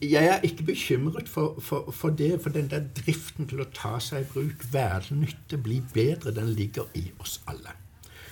jeg 0.00 0.24
er 0.30 0.40
ikke 0.46 0.62
bekymret 0.62 1.28
for, 1.28 1.58
for, 1.60 1.90
for 1.92 2.10
det, 2.10 2.40
for 2.42 2.48
den 2.54 2.68
der 2.70 2.84
driften 2.96 3.48
til 3.50 3.60
å 3.60 3.66
ta 3.74 3.98
seg 4.00 4.22
i 4.22 4.28
bruk, 4.32 4.64
være 4.72 5.00
til 5.08 5.16
nytte, 5.24 5.58
bli 5.58 5.80
bedre, 5.94 6.30
den 6.36 6.52
ligger 6.54 6.86
i 6.94 7.08
oss 7.20 7.40
alle. 7.50 7.74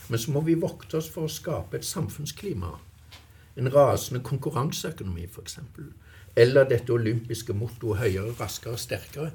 Men 0.09 0.19
så 0.23 0.31
må 0.33 0.41
vi 0.47 0.55
vokte 0.61 0.97
oss 1.01 1.11
for 1.11 1.27
å 1.27 1.33
skape 1.33 1.77
et 1.81 1.85
samfunnsklima. 1.89 2.71
En 3.59 3.69
rasende 3.75 4.23
konkurranseøkonomi, 4.25 5.27
f.eks. 5.29 5.59
Eller 6.37 6.65
dette 6.69 6.93
olympiske 6.93 7.53
mottoet 7.53 7.99
'høyere, 7.99 8.35
raskere, 8.41 8.79
sterkere', 8.79 9.33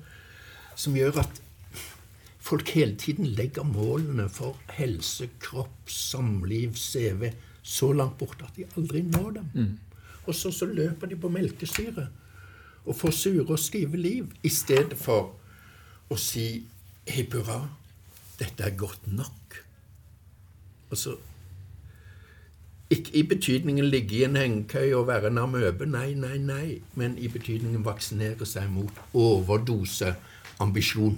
som 0.76 0.96
gjør 0.96 1.20
at 1.20 1.42
folk 2.40 2.70
hele 2.70 2.96
tiden 2.96 3.26
legger 3.26 3.64
målene 3.64 4.30
for 4.30 4.58
helse, 4.78 5.30
kropp, 5.40 5.90
samliv, 5.90 6.76
CV 6.76 7.32
så 7.64 7.92
langt 7.92 8.18
bort 8.18 8.42
at 8.42 8.56
de 8.56 8.66
aldri 8.78 9.02
når 9.02 9.32
dem. 9.32 9.80
Og 10.26 10.36
så, 10.36 10.52
så 10.52 10.66
løper 10.66 11.08
de 11.08 11.16
på 11.16 11.30
melkesyre 11.30 12.08
og 12.88 12.96
får 12.96 13.12
sure 13.12 13.52
og 13.52 13.60
stive 13.60 13.98
liv, 13.98 14.32
i 14.44 14.50
stedet 14.50 14.96
for 14.98 15.34
å 16.10 16.16
si 16.16 16.64
hipp 17.08 17.34
hurra, 17.36 17.66
dette 18.40 18.64
er 18.64 18.78
godt 18.80 19.10
nok. 19.12 19.58
Altså 20.92 21.18
ikke 22.90 23.12
i 23.20 23.24
betydningen 23.28 23.90
ligge 23.92 24.16
i 24.16 24.24
en 24.24 24.38
hengekøye 24.40 24.96
og 24.96 25.10
være 25.10 25.32
en 25.32 25.42
amøbe, 25.42 25.86
nei, 25.92 26.14
nei, 26.16 26.38
nei, 26.40 26.78
men 26.96 27.18
i 27.20 27.28
betydningen 27.32 27.84
vaksinere 27.86 28.48
seg 28.48 28.70
mot 28.72 29.02
overdoseambisjon. 29.18 31.18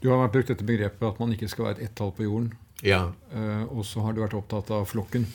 Du 0.00 0.10
har 0.12 0.28
brukt 0.32 0.48
dette 0.48 0.64
begrepet 0.64 1.08
at 1.08 1.20
man 1.20 1.32
ikke 1.32 1.48
skal 1.48 1.64
være 1.64 1.80
et 1.80 1.88
ett-tall 1.88 2.12
på 2.16 2.24
jorden. 2.24 2.52
Ja. 2.84 3.10
Eh, 3.32 3.64
og 3.68 3.84
så 3.84 4.00
har 4.04 4.16
du 4.16 4.22
vært 4.22 4.36
opptatt 4.36 4.70
av 4.72 4.86
flokken. 4.88 5.26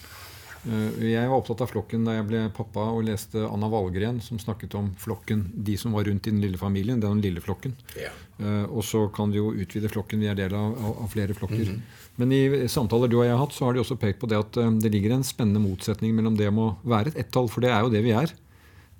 Eh, 0.66 1.04
jeg 1.12 1.28
var 1.30 1.38
opptatt 1.38 1.60
av 1.62 1.70
flokken 1.70 2.04
da 2.08 2.16
jeg 2.16 2.26
ble 2.26 2.40
pappa 2.56 2.88
og 2.90 3.04
leste 3.06 3.44
Anna 3.46 3.68
Valgren, 3.70 4.18
som 4.24 4.38
snakket 4.42 4.74
om 4.78 4.88
flokken, 4.98 5.44
de 5.54 5.76
som 5.78 5.92
var 5.94 6.08
rundt 6.08 6.26
i 6.26 6.32
den 6.34 6.40
lille 6.42 6.58
familien, 6.58 6.98
den 7.02 7.20
lille 7.22 7.40
flokken. 7.44 7.76
Ja. 8.00 8.10
Eh, 8.40 8.64
og 8.66 8.82
så 8.84 9.04
kan 9.14 9.30
vi 9.30 9.38
jo 9.38 9.52
utvide 9.54 9.88
flokken, 9.92 10.20
vi 10.24 10.26
er 10.32 10.34
del 10.38 10.56
av, 10.58 10.74
av, 10.96 11.06
flere 11.12 11.36
flokker. 11.38 11.76
Men 12.16 12.32
i 12.32 12.42
samtaler 12.72 13.08
du 13.12 13.18
og 13.20 13.26
jeg 13.28 13.34
har 13.36 13.42
hatt, 13.44 13.54
så 13.54 13.68
har 13.68 13.76
de 13.76 13.84
også 13.84 13.98
pekt 14.00 14.18
på 14.22 14.28
det 14.32 14.40
at 14.42 14.58
eh, 14.58 14.74
det 14.82 14.90
ligger 14.96 15.14
en 15.16 15.24
spennende 15.26 15.62
motsetning 15.62 16.16
mellom 16.18 16.36
det 16.40 16.50
med 16.50 16.64
å 16.64 16.76
være 16.96 17.12
et 17.14 17.22
ett-tall, 17.26 17.48
for 17.52 17.62
det 17.62 17.70
er 17.70 17.86
jo 17.86 17.92
det 17.94 18.02
vi 18.06 18.16
er. 18.16 18.34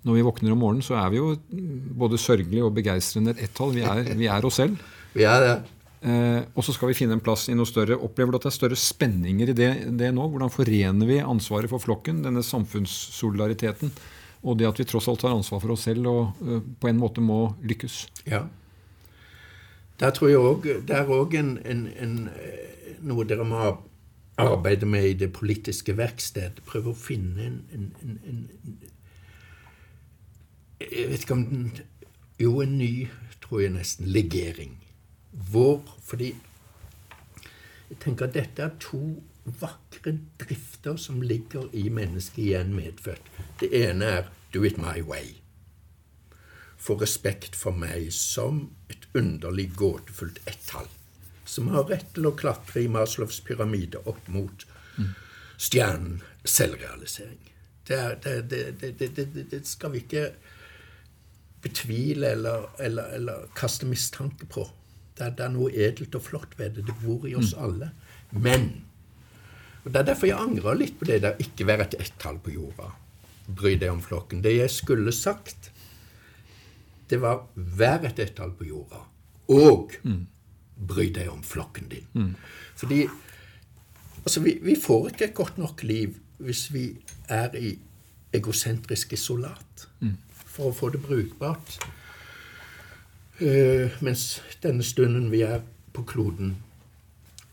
Når 0.07 0.21
vi 0.21 0.23
våkner 0.29 0.53
om 0.55 0.61
morgenen, 0.63 0.87
så 0.87 0.95
er 1.03 1.09
vi 1.11 1.19
jo 1.19 1.33
mm, 1.35 1.97
både 1.99 2.21
sørgelig 2.23 2.63
og 2.63 2.77
begeistrende 2.77 3.33
et 3.35 3.41
ett-tall. 3.49 3.73
Vi, 3.75 3.83
er- 3.83 4.13
vi 4.15 4.29
er 4.31 4.45
oss 4.47 4.61
selv. 4.63 4.79
Vi 5.17 5.25
er 5.27 5.43
det. 5.43 5.55
Eh, 6.01 6.43
og 6.53 6.65
så 6.65 6.75
skal 6.77 6.91
vi 6.91 6.99
finne 6.99 7.17
en 7.17 7.25
plass 7.25 7.49
i 7.49 7.57
noe 7.57 7.69
større. 7.69 7.97
Opplever 7.97 8.35
du 8.35 8.39
at 8.39 8.47
det 8.47 8.53
er 8.53 8.59
større 8.59 8.79
spenninger 8.79 9.53
i 9.53 9.57
det, 9.57 9.71
det 9.97 10.13
nå? 10.15 10.29
Hvordan 10.33 10.53
forener 10.53 11.09
vi 11.09 11.23
ansvaret 11.25 11.73
for 11.73 11.83
flokken, 11.83 12.23
denne 12.27 12.45
samfunnssolidariteten, 12.45 13.93
og 14.47 14.61
det 14.61 14.69
at 14.69 14.79
vi 14.81 14.87
tross 14.89 15.09
alt 15.11 15.25
har 15.27 15.35
ansvar 15.35 15.63
for 15.65 15.75
oss 15.75 15.87
selv 15.89 16.11
og 16.13 16.45
eh, 16.45 16.63
på 16.81 16.91
en 16.91 17.01
måte 17.01 17.25
må 17.25 17.41
lykkes? 17.65 17.99
Ja. 18.29 18.45
Der 19.97 20.13
tror 20.13 20.29
jeg 20.29 20.39
også, 20.39 20.81
det 20.85 20.97
er 20.97 21.09
òg 21.09 21.35
eh, 21.41 21.47
noe 23.07 23.25
dere 23.29 23.49
må 23.49 23.63
arbeide 24.37 24.87
med 24.87 25.05
i 25.09 25.19
det 25.25 25.33
politiske 25.33 25.97
verksted. 25.97 26.61
Prøve 26.69 26.93
å 26.93 26.99
finne 26.99 27.47
en, 27.47 27.61
en, 27.73 27.93
en, 28.05 28.19
en 28.29 28.49
Jeg 30.85 31.09
vet 31.09 31.25
ikke 31.25 31.39
om 31.39 31.47
den 31.49 31.71
Jo, 32.37 32.59
en 32.61 32.77
ny, 32.77 33.09
tror 33.41 33.63
jeg 33.63 33.73
nesten, 33.73 34.11
legering. 34.13 34.77
Hvor 35.37 35.83
Fordi 36.03 36.35
jeg 37.87 37.99
tenker 38.03 38.27
at 38.27 38.35
dette 38.35 38.63
er 38.63 38.79
to 38.83 39.23
vakre 39.61 40.17
drifter 40.41 40.97
som 40.99 41.21
ligger 41.23 41.69
i 41.73 41.85
mennesket 41.89 42.43
igjen 42.43 42.73
medfødt. 42.75 43.23
Det 43.61 43.69
ene 43.71 44.05
er 44.05 44.25
'do 44.53 44.65
it 44.65 44.79
my 44.79 45.03
way' 45.07 45.37
få 46.87 46.95
respekt 47.01 47.57
for 47.57 47.77
meg 47.77 48.13
som 48.15 48.69
et 48.93 49.09
underlig 49.15 49.71
gåtefullt 49.79 50.39
ett-tall, 50.47 50.89
som 51.45 51.71
har 51.75 51.89
rett 51.91 52.13
til 52.15 52.29
å 52.29 52.37
klatre 52.39 52.85
i 52.85 52.91
Maslows 52.93 53.41
pyramide 53.47 54.03
opp 54.07 54.29
mot 54.29 54.67
stjernen 55.57 56.21
selvrealisering. 56.45 57.41
Det, 57.87 57.97
er, 57.97 58.17
det, 58.51 58.81
det, 58.81 59.45
det 59.51 59.63
skal 59.67 59.95
vi 59.95 60.03
ikke 60.03 60.29
betvile 61.63 62.33
eller, 62.35 62.67
eller, 62.83 63.15
eller 63.15 63.47
kaste 63.59 63.87
mistanke 63.87 64.47
på. 64.51 64.67
Det 65.17 65.31
det 65.39 65.45
er 65.47 65.53
noe 65.55 65.71
edelt 65.73 66.15
og 66.19 66.23
flott 66.23 66.59
ved 66.59 66.77
det. 66.77 66.87
Det 66.89 66.97
bor 67.03 67.25
i 67.29 67.35
oss 67.39 67.55
alle. 67.57 67.91
Men 68.33 68.69
og 69.87 69.93
Det 69.93 70.01
er 70.01 70.07
derfor 70.09 70.27
jeg 70.27 70.43
angrer 70.43 70.75
litt 70.75 70.97
på 70.99 71.07
det 71.07 71.21
der 71.23 71.37
ikke 71.39 71.67
være 71.67 71.85
et 71.87 71.95
ett-tall 72.03 72.41
på 72.43 72.51
jorda. 72.51 72.89
Bry 73.47 73.77
deg 73.79 73.93
om 73.93 74.01
flokken. 74.03 74.41
Det 74.43 74.57
jeg 74.57 74.71
skulle 74.75 75.13
sagt, 75.15 75.71
det 77.07 77.21
var 77.23 77.45
vær 77.55 78.03
et 78.09 78.19
ett-tall 78.19 78.51
på 78.59 78.67
jorda, 78.67 79.05
og 79.55 79.95
bry 80.75 81.07
deg 81.15 81.31
om 81.31 81.43
flokken 81.47 81.87
din. 81.93 82.35
Fordi 82.75 83.05
altså, 84.25 84.41
vi, 84.43 84.59
vi 84.63 84.75
får 84.75 85.13
ikke 85.13 85.25
et 85.29 85.35
godt 85.39 85.59
nok 85.59 85.83
liv 85.87 86.19
hvis 86.39 86.67
vi 86.75 86.89
er 87.29 87.55
i 87.55 87.79
egosentrisk 88.35 89.13
isolat 89.13 89.87
for 90.35 90.73
å 90.73 90.75
få 90.75 90.91
det 90.91 91.01
brukbart. 91.07 91.79
Eh, 93.41 93.91
mens 94.01 94.43
denne 94.63 94.83
stunden 94.83 95.31
vi 95.31 95.43
er 95.45 95.61
på 95.93 96.03
kloden, 96.03 96.57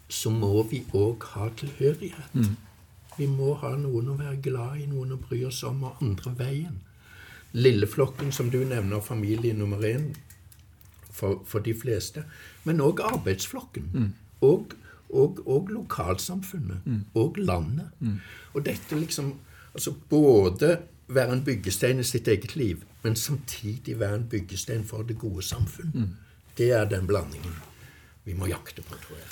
så 0.10 0.30
må 0.30 0.64
vi 0.70 0.84
òg 0.94 1.24
ha 1.34 1.50
tilhørighet. 1.58 2.36
Vi 3.18 3.28
må 3.30 3.54
ha 3.62 3.76
noen 3.78 4.10
å 4.10 4.18
være 4.18 4.40
glad 4.42 4.80
i, 4.80 4.86
noen 4.90 5.14
å 5.14 5.20
bry 5.22 5.44
oss 5.46 5.64
om, 5.68 5.84
og 5.84 6.02
andre 6.02 6.34
veien. 6.38 6.80
Lilleflokken, 7.54 8.32
som 8.32 8.50
du 8.50 8.64
nevner, 8.66 9.00
familie 9.02 9.54
nummer 9.54 9.84
én 9.86 10.14
for, 11.12 11.44
for 11.46 11.60
de 11.60 11.74
fleste. 11.78 12.24
Men 12.64 12.82
òg 12.82 13.04
arbeidsflokken. 13.06 14.14
Og, 14.42 14.74
og, 15.10 15.44
og 15.46 15.70
lokalsamfunnet. 15.70 16.88
Og 17.14 17.38
landet. 17.38 17.92
Og 18.54 18.66
dette 18.66 18.96
liksom 19.00 19.36
Altså 19.74 19.90
både 20.10 20.78
være 21.16 21.38
en 21.38 21.44
byggestein 21.46 22.00
i 22.00 22.08
sitt 22.08 22.28
eget 22.28 22.56
liv, 22.56 22.84
men 23.04 23.16
samtidig 23.16 24.00
være 24.00 24.22
en 24.22 24.28
byggestein 24.30 24.84
for 24.88 25.04
det 25.08 25.18
gode 25.20 25.44
samfunn. 25.46 26.16
Det 26.58 26.72
er 26.72 26.86
den 26.90 27.08
blandingen 27.08 27.56
vi 28.24 28.36
må 28.38 28.48
jakte 28.48 28.82
på, 28.82 28.96
tror 28.96 29.18
jeg. 29.20 29.32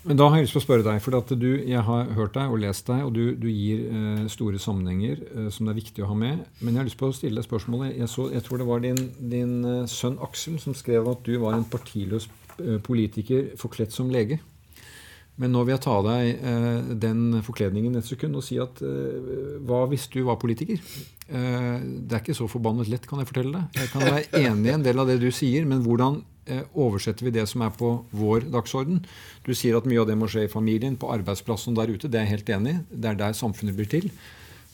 Men 0.00 0.16
da 0.16 0.30
har 0.30 0.38
jeg 0.38 0.46
lyst 0.46 0.54
til 0.56 0.62
å 0.62 0.64
spørre 0.64 0.84
deg, 0.86 1.00
for 1.04 1.16
at 1.18 1.32
du, 1.36 1.48
jeg 1.68 1.80
har 1.84 2.12
hørt 2.16 2.32
deg 2.32 2.52
og 2.52 2.62
lest 2.62 2.86
deg, 2.88 3.02
og 3.04 3.10
du, 3.12 3.34
du 3.36 3.48
gir 3.52 3.82
eh, 3.84 4.22
store 4.32 4.60
sammenhenger 4.62 5.18
eh, 5.28 5.48
som 5.52 5.66
det 5.66 5.74
er 5.74 5.80
viktig 5.82 6.04
å 6.04 6.08
ha 6.08 6.16
med. 6.16 6.46
Men 6.62 6.72
jeg 6.72 6.80
har 6.80 6.88
lyst 6.88 6.98
til 7.02 7.10
å 7.10 7.16
stille 7.18 7.36
deg 7.36 7.44
spørsmålet. 7.44 7.98
Jeg, 7.98 8.08
så, 8.08 8.30
jeg 8.32 8.46
tror 8.46 8.62
det 8.62 8.68
var 8.70 8.80
din, 8.84 9.02
din 9.20 9.52
eh, 9.68 9.82
sønn 9.90 10.16
Aksel 10.24 10.56
som 10.62 10.76
skrev 10.78 11.10
at 11.12 11.20
du 11.26 11.34
var 11.42 11.58
en 11.58 11.68
partiløs 11.68 12.30
eh, 12.62 12.78
politiker 12.86 13.52
forkledt 13.60 13.92
som 13.92 14.08
lege. 14.12 14.40
Men 15.40 15.54
nå 15.54 15.62
vil 15.64 15.72
jeg 15.72 15.84
ta 15.86 15.94
av 15.96 16.04
deg 16.04 16.42
eh, 16.44 16.90
den 17.00 17.38
forkledningen 17.46 17.96
et 17.96 18.08
sekund 18.08 18.36
og 18.36 18.44
si 18.44 18.58
at 18.60 18.82
eh, 18.84 19.60
hva 19.64 19.86
hvis 19.88 20.04
du 20.12 20.20
var 20.26 20.40
politiker? 20.42 20.80
Eh, 21.30 21.78
det 21.80 22.16
er 22.16 22.20
ikke 22.20 22.36
så 22.36 22.48
forbannet 22.50 22.90
lett, 22.92 23.06
kan 23.08 23.22
jeg 23.22 23.30
fortelle 23.30 23.54
deg. 23.54 23.78
Jeg 23.80 23.92
kan 23.92 24.04
være 24.04 24.42
enig 24.42 24.68
i 24.68 24.74
en 24.74 24.84
del 24.84 25.00
av 25.00 25.08
det 25.08 25.20
du 25.22 25.30
sier, 25.32 25.64
men 25.68 25.80
hvordan 25.86 26.20
eh, 26.50 26.66
oversetter 26.74 27.28
vi 27.28 27.32
det 27.38 27.46
som 27.48 27.64
er 27.64 27.72
på 27.76 27.94
vår 28.12 28.50
dagsorden? 28.52 29.00
Du 29.46 29.54
sier 29.56 29.78
at 29.78 29.88
mye 29.88 30.02
av 30.02 30.10
det 30.10 30.18
må 30.20 30.28
skje 30.28 30.44
i 30.44 30.52
familien, 30.52 30.98
på 31.00 31.08
arbeidsplassen 31.14 31.78
der 31.78 31.94
ute. 31.94 32.10
Det 32.10 32.20
er 32.20 32.28
jeg 32.28 32.34
helt 32.36 32.54
enig 32.58 32.76
i. 32.76 32.84
Det 32.90 33.12
er 33.12 33.20
der 33.24 33.40
samfunnet 33.40 33.78
blir 33.80 33.88
til. 33.88 34.10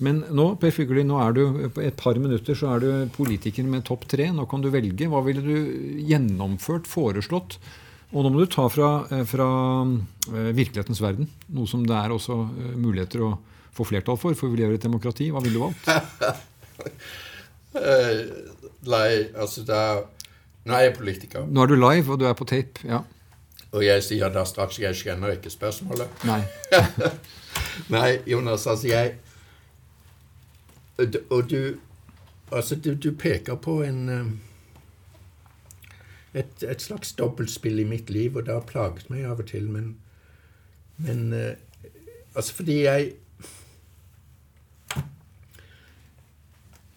Men 0.03 0.25
nå 0.35 0.51
Per 0.61 0.75
Fugelli, 0.75 1.07
nå 1.09 1.17
er 1.23 1.37
du 1.37 1.43
på 1.73 1.85
et 1.85 1.97
par 1.97 2.19
minutter 2.21 2.57
så 2.59 2.75
er 2.75 2.83
du 2.83 3.15
politiker 3.15 3.65
med 3.65 3.87
topp 3.89 4.05
tre. 4.11 4.29
Nå 4.35 4.45
kan 4.51 4.65
du 4.65 4.69
velge. 4.73 5.09
Hva 5.09 5.23
ville 5.25 5.45
du 5.45 6.01
gjennomført, 6.11 6.89
foreslått? 6.91 7.61
Og 8.15 8.23
nå 8.23 8.31
må 8.31 8.39
du 8.45 8.47
ta 8.53 8.69
fra, 8.71 8.91
eh, 9.11 9.25
fra 9.27 9.47
eh, 9.85 10.51
virkelighetens 10.57 11.01
verden, 11.03 11.27
noe 11.57 11.67
som 11.69 11.83
det 11.87 11.97
er 11.99 12.15
også 12.15 12.37
eh, 12.47 12.77
muligheter 12.79 13.25
å 13.27 13.33
få 13.77 13.85
flertall 13.89 14.17
for, 14.21 14.37
for 14.39 14.49
vi 14.53 14.61
lever 14.63 14.77
i 14.77 14.79
et 14.81 14.87
demokrati. 14.87 15.27
Hva 15.35 15.43
ville 15.45 15.59
du 15.59 15.65
valgt? 15.65 15.85
Nei, 18.87 19.11
altså 19.37 19.65
da 19.69 19.81
Nå 20.67 20.75
er 20.75 20.87
jeg 20.89 20.95
politiker, 20.97 21.45
Nå 21.47 21.63
er 21.63 21.71
du 21.71 21.77
live, 21.79 22.11
og 22.15 22.19
du 22.19 22.25
er 22.27 22.35
på 22.39 22.47
tape. 22.49 22.81
Ja. 22.89 23.03
og 23.77 23.83
jeg 23.85 24.03
sier 24.03 24.31
da 24.33 24.43
straks 24.49 24.79
jeg 24.81 24.97
skjønner 24.97 25.35
ikke 25.37 25.51
spørsmålet. 25.53 26.25
Nei. 26.27 26.41
Nei, 27.95 28.09
Jonas, 28.27 28.65
altså 28.67 28.89
jeg 28.89 29.17
Og 30.99 31.51
du- 31.51 31.77
Altså, 32.53 32.77
du, 32.79 32.95
du 32.95 33.11
peker 33.19 33.57
på 33.59 33.81
en 33.83 34.41
et, 36.37 36.63
et 36.63 36.83
slags 36.85 37.13
dobbeltspill 37.19 37.81
i 37.81 37.85
mitt 37.89 38.11
liv, 38.13 38.37
og 38.37 38.47
det 38.47 38.55
har 38.55 38.67
plaget 38.69 39.09
meg 39.11 39.25
av 39.25 39.41
og 39.43 39.47
til, 39.53 39.69
men 39.73 39.97
Men 40.99 41.33
eh, 41.33 41.55
Altså, 42.37 42.55
fordi 42.55 42.83
jeg 42.85 43.13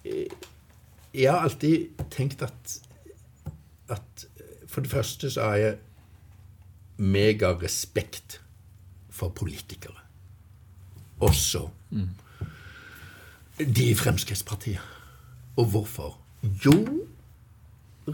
Eh, 0.06 0.28
Jeg 1.14 1.32
har 1.32 1.40
alltid 1.42 1.90
tenkt 2.12 2.42
at 2.42 2.82
at 3.90 4.26
For 4.68 4.82
det 4.82 4.92
første 4.92 5.32
så 5.32 5.42
har 5.42 5.56
jeg 5.56 5.78
megarespekt 6.98 8.42
for 9.10 9.30
politikere. 9.30 9.96
Også 11.20 11.70
de 13.60 13.84
i 13.90 13.96
Fremskrittspartiet. 13.96 14.80
Og 15.58 15.66
hvorfor? 15.66 16.20
Jo, 16.66 17.08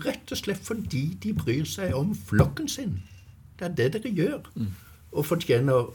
rett 0.03 0.31
og 0.31 0.37
slett 0.37 0.63
fordi 0.65 1.17
de 1.23 1.33
bryr 1.33 1.65
seg 1.69 1.95
om 1.95 2.15
flokken 2.15 2.67
sin. 2.71 2.99
Det 3.59 3.69
er 3.69 3.75
det 3.75 3.93
dere 3.93 4.11
gjør. 4.11 4.49
Og 5.11 5.25
fortjener 5.25 5.91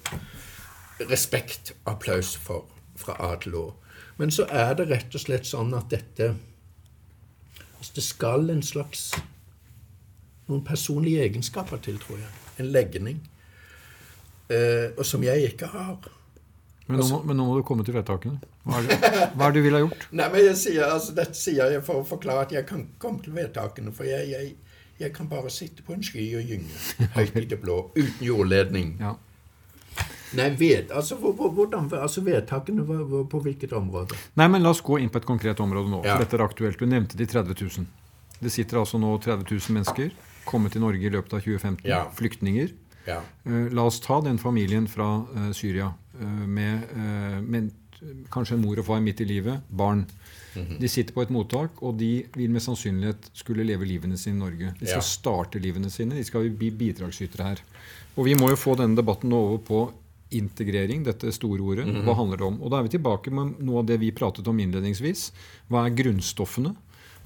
respekt 1.10 1.74
applaus 1.86 2.36
for 2.36 2.68
fra 3.00 3.16
A 3.24 3.34
til 3.40 3.56
Å. 3.56 3.66
Men 4.20 4.30
så 4.30 4.44
er 4.52 4.74
det 4.76 4.90
rett 4.90 5.14
og 5.14 5.22
slett 5.22 5.48
sånn 5.48 5.72
at 5.74 5.90
dette 5.90 6.34
altså 7.80 7.92
Det 7.96 8.02
skal 8.04 8.50
en 8.52 8.62
slags 8.62 9.14
noen 10.50 10.64
personlige 10.64 11.22
egenskaper 11.24 11.80
til, 11.80 11.96
tror 12.02 12.18
jeg. 12.20 12.32
En 12.60 12.66
legning. 12.74 13.20
Eh, 14.50 14.90
og 14.98 15.06
som 15.06 15.22
jeg 15.24 15.52
ikke 15.52 15.70
har. 15.72 16.10
Men 16.90 17.00
nå, 17.00 17.06
må, 17.12 17.20
men 17.30 17.36
nå 17.40 17.44
må 17.48 17.56
du 17.58 17.62
komme 17.66 17.84
til 17.86 17.94
vedtakene. 17.94 18.40
Hva 18.64 18.80
er 18.82 18.88
det, 18.90 18.98
hva 19.36 19.46
er 19.48 19.52
det 19.52 19.60
du 19.60 19.64
ville 19.68 19.78
ha 19.80 19.84
gjort? 19.86 20.06
Nei, 20.20 20.28
men 20.34 20.44
jeg 20.44 20.56
sier, 20.56 20.84
altså, 20.90 21.14
Dette 21.16 21.34
sier 21.38 21.70
jeg 21.76 21.82
for 21.86 22.02
å 22.02 22.06
forklare 22.08 22.46
at 22.48 22.52
jeg 22.52 22.66
kan 22.68 22.86
komme 22.98 23.22
til 23.24 23.32
vedtakene. 23.36 23.92
For 23.96 24.04
jeg, 24.08 24.28
jeg, 24.34 24.54
jeg 25.00 25.12
kan 25.16 25.28
bare 25.30 25.50
sitte 25.54 25.82
på 25.86 25.94
en 25.96 26.02
sky 26.04 26.26
og 26.40 26.50
gynge 26.50 27.08
høyt 27.16 27.36
i 27.40 27.46
det 27.54 27.60
blå, 27.62 27.80
uten 27.96 28.24
jordledning. 28.26 28.96
Ja. 29.00 29.14
Nei, 30.38 30.50
ved, 30.54 30.92
altså, 30.94 31.16
hvor- 31.18 31.32
hvor- 31.34 31.50
hvordan, 31.50 31.88
altså 31.98 32.20
vedtakene 32.22 32.84
var, 32.86 33.24
på 33.24 33.40
hvilket 33.42 33.72
område? 33.74 34.14
Nei, 34.38 34.46
men 34.48 34.62
La 34.62 34.70
oss 34.70 34.80
gå 34.80 35.00
inn 35.02 35.08
på 35.10 35.18
et 35.18 35.26
konkret 35.26 35.58
område 35.60 35.90
nå. 35.90 36.04
Ja. 36.04 36.14
for 36.16 36.24
Dette 36.24 36.36
er 36.38 36.44
aktuelt. 36.44 36.78
Du 36.78 36.86
nevnte 36.86 37.16
de 37.18 37.26
30 37.26 37.54
000. 37.78 37.86
Det 38.40 38.52
sitter 38.52 38.78
altså 38.78 38.98
nå 39.02 39.10
30 39.20 39.42
000 39.50 39.74
mennesker 39.74 40.10
kommet 40.46 40.72
til 40.72 40.80
Norge 40.80 41.02
i 41.02 41.10
løpet 41.10 41.34
av 41.34 41.40
2015. 41.42 41.82
Ja. 41.90 42.04
Flyktninger. 42.14 42.70
Ja. 43.08 43.18
Eh, 43.44 43.66
la 43.74 43.82
oss 43.90 43.98
ta 44.00 44.20
den 44.20 44.38
familien 44.38 44.86
fra 44.88 45.24
eh, 45.34 45.50
Syria 45.52 45.90
med, 46.26 46.82
eh, 46.96 47.40
med 47.40 47.70
kanskje 48.32 48.54
en 48.56 48.62
mor 48.62 48.78
og 48.78 48.84
far 48.86 49.00
midt 49.00 49.20
i 49.20 49.24
livet, 49.28 49.60
barn. 49.70 50.06
Mhm. 50.56 50.78
De 50.80 50.88
sitter 50.88 51.12
på 51.14 51.22
et 51.22 51.30
mottak, 51.30 51.70
og 51.82 51.98
de 51.98 52.24
vil 52.34 52.50
med 52.50 52.62
sannsynlighet 52.62 53.28
skulle 53.34 53.64
leve 53.64 53.84
livene 53.86 54.16
sine 54.18 54.36
i 54.36 54.38
Norge. 54.40 54.72
De 54.80 54.86
skal 54.86 54.96
Ja. 54.96 55.00
starte 55.00 55.60
livene 55.60 55.90
sine, 55.90 56.10
de 56.16 56.24
skal 56.24 56.48
bli 56.50 56.70
bidragsytere 56.70 57.44
her. 57.44 57.58
Og 58.16 58.24
vi 58.24 58.34
må 58.34 58.48
jo 58.48 58.56
få 58.56 58.76
denne 58.76 58.96
debatten 58.96 59.32
over 59.32 59.58
på 59.58 59.92
integrering, 60.32 61.04
dette 61.04 61.30
store 61.32 61.60
ordet. 61.60 61.86
Mhm. 61.86 62.04
Hva 62.04 62.14
handler 62.16 62.36
det 62.38 62.46
om? 62.46 62.62
Og 62.62 62.70
da 62.70 62.78
er 62.78 62.82
vi 62.88 62.98
tilbake 62.98 63.30
med 63.32 63.60
noe 63.60 63.78
av 63.80 63.86
det 63.86 63.98
vi 64.00 64.10
pratet 64.12 64.46
om 64.48 64.56
innledningsvis. 64.58 65.30
Hva 65.70 65.86
er 65.86 65.94
grunnstoffene? 65.94 66.74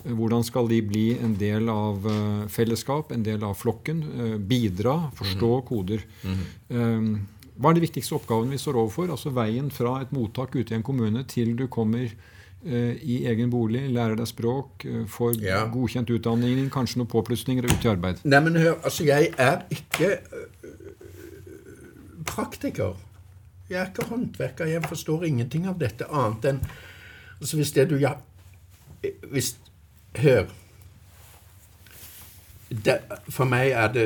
Eh, 0.04 0.12
Hvordan 0.12 0.44
skal 0.44 0.68
de 0.68 0.80
bli 0.82 1.18
en 1.18 1.34
del 1.34 1.68
av 1.68 2.04
eh, 2.06 2.46
fellesskap, 2.48 3.10
en 3.12 3.22
del 3.22 3.42
av 3.42 3.56
flokken? 3.56 4.02
eh, 4.02 4.38
bidra, 4.38 5.10
forstå 5.14 5.64
koder. 5.66 6.02
Eh, 6.70 7.18
hva 7.56 7.70
er 7.70 7.76
de 7.78 7.84
viktigste 7.84 8.16
oppgavene 8.16 8.50
vi 8.50 8.58
står 8.58 8.78
overfor? 8.80 9.10
Altså 9.14 9.30
Veien 9.30 9.70
fra 9.70 10.00
et 10.02 10.12
mottak 10.12 10.54
ute 10.56 10.74
i 10.74 10.78
en 10.78 10.82
kommune 10.86 11.22
til 11.30 11.52
du 11.56 11.66
kommer 11.70 12.08
eh, 12.66 12.96
i 13.02 13.20
egen 13.30 13.50
bolig, 13.52 13.84
lærer 13.94 14.16
deg 14.18 14.26
språk, 14.26 14.84
eh, 14.88 15.04
får 15.06 15.36
Ja. 15.42 15.60
godkjent 15.70 16.10
utdanning, 16.10 16.64
kanskje 16.74 16.98
noen 17.02 17.10
påplussinger 17.12 17.64
og 17.68 17.70
ut 17.76 17.84
i 17.84 17.88
arbeid. 17.92 18.24
Nei, 18.24 18.40
men 18.40 18.56
hør, 18.56 18.78
altså, 18.82 19.04
jeg 19.04 19.30
er 19.38 19.62
ikke 19.70 20.10
øh, 20.32 20.46
praktiker. 22.26 22.96
Jeg 23.70 23.80
er 23.80 23.86
ikke 23.92 24.08
håndverker. 24.10 24.66
Jeg 24.66 24.82
forstår 24.84 25.24
ingenting 25.24 25.66
av 25.70 25.78
dette 25.80 26.04
annet 26.10 26.44
enn 26.50 26.58
altså, 27.40 27.56
Hvis 27.56 27.72
det 27.72 27.88
du 27.90 27.96
ja, 28.00 28.14
hvis, 29.30 29.54
Hør. 30.18 30.44
Det, 32.84 32.98
for 33.28 33.44
meg 33.50 33.70
er 33.76 33.88
det 33.92 34.04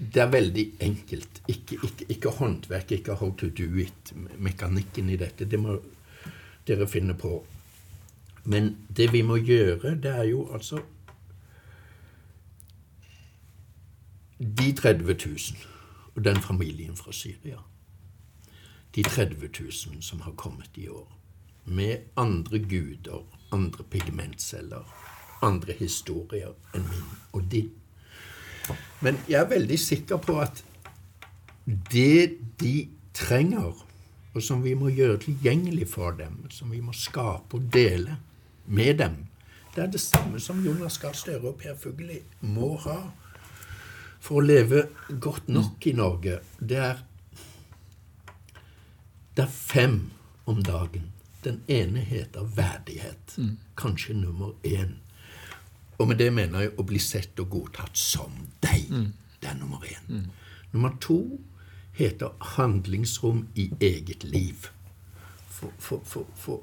Det 0.00 0.22
er 0.22 0.30
veldig 0.32 0.64
enkelt. 0.80 1.42
Ikke, 1.48 1.76
ikke, 1.84 2.04
ikke 2.08 2.28
håndverk, 2.28 2.92
ikke 2.92 3.14
how 3.20 3.34
to 3.36 3.50
do 3.52 3.68
it, 3.82 4.12
mekanikken 4.38 5.10
i 5.10 5.16
dette. 5.20 5.44
Det 5.44 5.60
må 5.60 5.76
dere 6.66 6.88
finne 6.88 7.14
på. 7.14 7.34
Men 8.44 8.76
det 8.96 9.10
vi 9.12 9.20
må 9.22 9.36
gjøre, 9.36 9.94
det 10.00 10.10
er 10.10 10.24
jo 10.32 10.48
altså 10.52 10.80
De 14.40 14.72
30 14.72 15.04
000 15.04 15.36
og 16.14 16.24
den 16.24 16.36
familien 16.40 16.96
fra 16.96 17.12
Syria. 17.12 17.58
De 18.94 19.02
30 19.02 19.50
000 19.60 20.02
som 20.02 20.20
har 20.20 20.32
kommet 20.32 20.70
i 20.74 20.88
år. 20.88 21.18
Med 21.64 21.98
andre 22.16 22.58
guder, 22.58 23.26
andre 23.52 23.84
pigmentceller, 23.84 24.88
andre 25.42 25.72
historier 25.72 26.56
enn 26.74 26.88
min 26.88 27.12
og 27.32 27.44
din. 27.52 27.70
Men 29.00 29.18
jeg 29.28 29.40
er 29.40 29.48
veldig 29.50 29.78
sikker 29.80 30.20
på 30.22 30.38
at 30.42 30.64
det 31.92 32.38
de 32.60 32.88
trenger, 33.14 33.74
og 34.34 34.42
som 34.42 34.62
vi 34.64 34.74
må 34.78 34.90
gjøre 34.94 35.18
tilgjengelig 35.24 35.88
for 35.94 36.14
dem, 36.18 36.44
som 36.50 36.70
vi 36.70 36.80
må 36.84 36.94
skape 36.96 37.58
og 37.58 37.72
dele 37.72 38.16
med 38.66 38.98
dem, 39.02 39.16
det 39.74 39.84
er 39.84 39.90
det 39.90 40.00
samme 40.02 40.40
som 40.42 40.64
Jonas 40.64 40.98
Gahr 40.98 41.14
Støre 41.14 41.52
og 41.52 41.58
Per 41.60 41.76
Fugelli 41.78 42.18
må 42.42 42.74
ha 42.82 42.98
for 44.20 44.40
å 44.40 44.44
leve 44.44 44.88
godt 45.22 45.48
nok 45.48 45.86
i 45.86 45.94
Norge. 45.96 46.40
Det 46.58 46.80
er, 46.82 47.04
det 49.36 49.44
er 49.46 49.54
fem 49.54 50.00
om 50.50 50.58
dagen. 50.66 51.12
Den 51.44 51.62
ene 51.70 52.02
heter 52.04 52.50
verdighet. 52.56 53.38
Kanskje 53.78 54.18
nummer 54.18 54.52
én. 54.66 54.98
Og 56.00 56.08
med 56.08 56.16
det 56.20 56.30
mener 56.32 56.64
jeg 56.64 56.74
å 56.80 56.84
bli 56.88 56.98
sett 57.02 57.38
og 57.42 57.50
godtatt 57.52 57.98
som 57.98 58.32
deg. 58.64 58.88
Det 59.40 59.48
er 59.50 59.56
nummer 59.60 59.84
én. 59.84 60.26
Nummer 60.72 60.94
to 61.00 61.20
heter 61.96 62.32
handlingsrom 62.56 63.46
i 63.54 63.70
eget 63.84 64.24
liv. 64.24 64.70
For, 65.50 65.72
for, 65.78 66.24
for, 66.34 66.62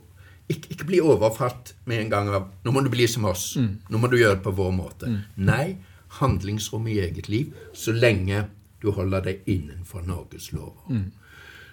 ikke, 0.50 0.72
ikke 0.74 0.88
bli 0.90 1.02
overfalt 1.04 1.76
med 1.86 2.02
en 2.02 2.10
gang 2.10 2.30
av 2.34 2.48
'Nå 2.64 2.72
må 2.74 2.82
du 2.82 2.90
bli 2.90 3.08
som 3.08 3.26
oss. 3.26 3.58
Nå 3.90 3.98
må 3.98 4.08
du 4.10 4.18
gjøre 4.18 4.40
det 4.40 4.44
på 4.44 4.56
vår 4.58 4.72
måte'. 4.74 5.12
Nei, 5.38 5.78
handlingsrom 6.20 6.88
i 6.88 7.00
eget 7.00 7.30
liv 7.30 7.54
så 7.74 7.92
lenge 7.92 8.48
du 8.82 8.92
holder 8.92 9.22
deg 9.22 9.42
innenfor 9.46 10.02
Norges 10.08 10.52
lover. 10.54 10.88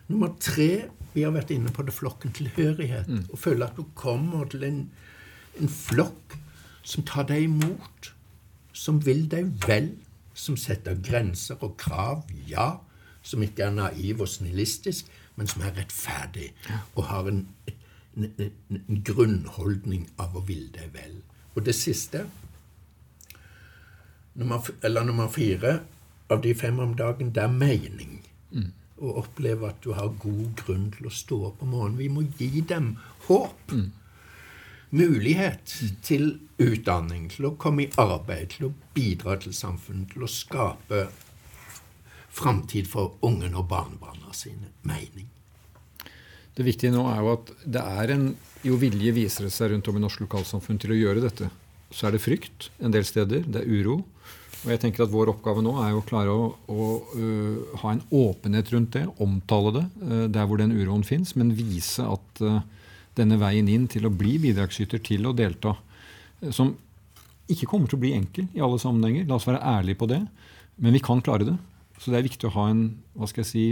Nummer 0.08 0.34
tre 0.40 0.88
Vi 1.14 1.22
har 1.22 1.30
vært 1.30 1.50
inne 1.54 1.70
på 1.70 1.82
det 1.86 1.92
flokken 1.94 2.32
tilhørighet. 2.34 3.06
Å 3.30 3.36
føle 3.38 3.64
at 3.64 3.76
du 3.76 3.84
kommer 3.94 4.48
til 4.50 4.64
en, 4.64 4.90
en 5.60 5.68
flokk 5.68 6.34
som 6.84 7.04
tar 7.08 7.28
deg 7.28 7.48
imot, 7.48 8.12
som 8.72 9.00
vil 9.04 9.24
deg 9.30 9.50
vel, 9.66 9.94
som 10.34 10.56
setter 10.58 10.98
grenser 11.02 11.60
og 11.62 11.76
krav, 11.80 12.24
ja, 12.48 12.74
som 13.24 13.42
ikke 13.42 13.64
er 13.64 13.74
naiv 13.74 14.20
og 14.20 14.28
snillistisk, 14.28 15.08
men 15.36 15.48
som 15.50 15.64
er 15.64 15.74
rettferdig 15.78 16.50
og 16.94 17.06
har 17.08 17.30
en, 17.30 17.40
en, 18.14 18.28
en, 18.38 19.00
grunnholdning 19.06 20.06
av 20.20 20.36
å 20.36 20.44
ville 20.46 20.70
deg 20.74 20.92
vel. 20.94 21.16
Og 21.54 21.64
det 21.66 21.74
siste, 21.78 22.26
nummer, 24.34 24.70
eller 24.82 25.06
nummer 25.06 25.32
fire 25.32 25.78
av 26.30 26.42
de 26.44 26.54
fem 26.58 26.78
om 26.82 26.94
dagen, 26.98 27.32
det 27.34 27.42
er 27.42 27.50
mening. 27.50 28.20
Å 28.94 29.16
oppleve 29.24 29.68
at 29.72 29.80
du 29.82 29.92
har 29.96 30.12
god 30.22 30.54
grunn 30.60 30.90
til 30.94 31.08
å 31.08 31.12
stå 31.12 31.40
opp 31.48 31.62
om 31.64 31.72
morgenen. 31.74 31.98
Vi 31.98 32.10
må 32.12 32.22
gi 32.38 32.62
dem 32.68 32.94
håp. 33.26 33.72
Mulighet 34.94 35.72
til 36.06 36.36
utdanning, 36.62 37.26
til 37.32 37.48
å 37.48 37.56
komme 37.58 37.86
i 37.86 37.92
arbeid, 37.98 38.52
til 38.54 38.68
å 38.68 38.74
bidra 38.94 39.34
til 39.42 39.54
samfunnet, 39.56 40.12
til 40.12 40.22
å 40.22 40.30
skape 40.30 41.08
framtid 42.34 42.86
for 42.90 43.16
ungene 43.26 43.58
og 43.58 43.66
barnebarna 43.72 44.34
sine. 44.36 44.70
Mening. 44.86 45.26
Det 46.54 46.66
viktige 46.66 46.94
nå 46.94 47.08
er 47.10 47.22
jo 47.24 47.32
at 47.32 47.50
det 47.66 47.82
er 47.82 48.14
en 48.14 48.26
jo 48.64 48.78
vilje 48.78 49.12
viser 49.16 49.48
det 49.48 49.54
seg 49.54 49.72
rundt 49.72 49.88
om 49.90 49.98
i 49.98 50.02
norsk 50.04 50.22
lokalsamfunn 50.24 50.78
til 50.82 50.94
å 50.94 50.98
gjøre 51.00 51.24
dette. 51.24 51.50
Så 51.90 52.06
er 52.06 52.14
det 52.14 52.22
frykt 52.22 52.70
en 52.78 52.94
del 52.94 53.06
steder. 53.06 53.42
Det 53.46 53.64
er 53.64 53.70
uro. 53.70 53.98
Og 54.64 54.70
jeg 54.72 54.80
tenker 54.80 55.04
at 55.04 55.12
Vår 55.12 55.32
oppgave 55.34 55.60
nå 55.64 55.74
er 55.82 55.90
jo 55.92 56.00
å 56.00 56.06
klare 56.06 56.32
å, 56.32 56.46
å 56.70 56.86
uh, 57.18 57.80
ha 57.82 57.92
en 57.92 58.04
åpenhet 58.14 58.70
rundt 58.72 58.94
det, 58.96 59.04
omtale 59.20 59.74
det 59.76 59.84
uh, 60.06 60.24
der 60.32 60.48
hvor 60.48 60.62
den 60.62 60.72
uroen 60.72 61.04
fins, 61.04 61.34
men 61.36 61.52
vise 61.58 62.06
at 62.06 62.44
øh, 62.46 62.62
denne 63.18 63.38
veien 63.40 63.68
inn 63.70 63.86
til 63.90 64.08
å 64.08 64.12
bli 64.12 64.36
bidragsyter 64.42 65.02
til 65.04 65.28
å 65.28 65.34
delta, 65.36 65.76
øh, 66.42 66.50
som 66.54 66.74
ikke 67.50 67.68
kommer 67.68 67.90
til 67.90 67.98
å 67.98 68.04
bli 68.04 68.14
enkel 68.16 68.48
i 68.56 68.62
alle 68.64 68.80
sammenhenger, 68.80 69.26
la 69.28 69.36
oss 69.36 69.48
være 69.48 69.62
ærlige 69.62 70.00
på 70.00 70.08
det, 70.10 70.22
men 70.80 70.96
vi 70.96 71.02
kan 71.04 71.22
klare 71.24 71.48
det. 71.50 71.58
Så 72.00 72.10
det 72.10 72.18
er 72.18 72.26
viktig 72.26 72.48
å 72.48 72.56
ha 72.56 72.68
en 72.72 72.86
hva 73.14 73.28
skal 73.30 73.44
jeg 73.44 73.50
si, 73.50 73.66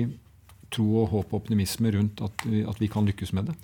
tro 0.73 0.87
og 1.03 1.11
håp 1.13 1.33
og 1.33 1.43
optimisme 1.43 1.91
rundt 1.93 2.23
at 2.25 2.45
vi, 2.49 2.63
at 2.69 2.79
vi 2.81 2.89
kan 2.93 3.09
lykkes 3.09 3.35
med 3.37 3.51
det. 3.51 3.57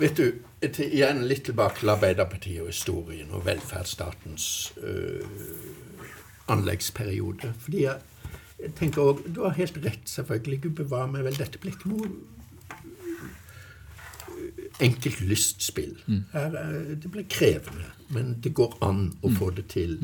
Vet 0.00 0.18
du, 0.18 0.24
til, 0.64 0.88
igjen 0.88 1.22
litt 1.30 1.44
tilbake 1.46 1.82
til 1.82 1.92
Arbeiderpartiet 1.92 2.64
og 2.64 2.72
historien 2.72 3.30
og 3.30 3.44
velferdsstatens 3.46 4.46
øh, 4.82 5.22
anleggsperiode. 6.50 7.52
Fordi 7.62 7.84
jeg, 7.84 8.32
jeg 8.58 8.72
tenker 8.80 9.02
også, 9.02 9.34
Du 9.36 9.44
har 9.44 9.54
helt 9.58 9.78
rett, 9.84 10.02
selvfølgelig. 10.10 10.60
Gud 10.64 10.74
bevare 10.82 11.12
meg 11.12 11.28
vel. 11.28 11.38
Dette 11.38 11.62
blir 11.62 11.76
ikke 11.76 11.92
noe 11.92 12.10
enkelt 14.80 15.20
lystspill. 15.20 15.96
Her, 16.32 16.54
er- 16.56 16.94
det 16.94 17.10
blir 17.10 17.24
krevende, 17.30 17.84
men 18.08 18.40
det 18.44 18.54
går 18.54 18.78
an 18.82 19.12
å 19.22 19.30
få 19.38 19.50
det 19.50 19.66
til. 19.68 19.98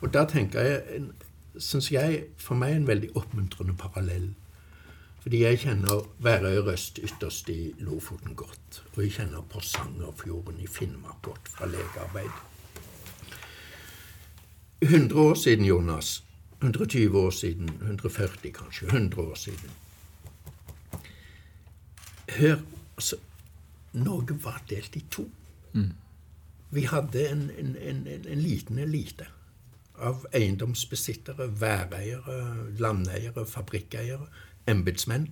Og 0.00 0.12
da 0.14 0.24
tenker 0.24 0.60
jeg, 0.60 1.02
syns 1.58 1.90
jeg, 1.92 2.24
for 2.38 2.54
meg 2.54 2.76
en 2.76 2.86
veldig 2.86 3.10
oppmuntrende 3.16 3.74
parallell. 3.78 4.30
Fordi 5.22 5.42
jeg 5.44 5.58
kjenner 5.62 6.00
Værøy 6.18 6.56
Røst 6.66 6.98
ytterst 6.98 7.48
i 7.48 7.72
Lofoten 7.78 8.34
godt. 8.34 8.82
Og 8.96 9.02
jeg 9.04 9.12
kjenner 9.12 9.42
Porsangerfjorden 9.52 10.58
i 10.60 10.66
Finnmark 10.66 11.22
godt 11.22 11.48
fra 11.48 11.66
legearbeid. 11.66 12.30
100 14.82 15.14
år 15.20 15.34
siden, 15.34 15.64
Jonas. 15.64 16.24
120 16.62 17.18
år 17.18 17.30
siden. 17.30 17.68
140 17.82 18.52
kanskje. 18.52 18.86
100 18.86 19.20
år 19.22 19.34
siden. 19.34 19.70
Hør, 22.38 22.56
altså 22.96 23.16
Norge 23.92 24.36
var 24.44 24.62
delt 24.68 24.96
i 24.96 25.04
to. 25.10 25.26
Vi 26.72 26.84
hadde 26.88 27.28
en, 27.28 27.50
en, 27.58 27.76
en, 27.76 28.06
en, 28.08 28.26
en 28.28 28.42
liten 28.42 28.78
elite 28.78 29.26
av 30.02 30.24
eiendomsbesittere, 30.34 31.50
væreiere, 31.60 32.38
landeiere, 32.80 33.44
fabrikkeiere, 33.46 34.26
embetsmenn. 34.66 35.28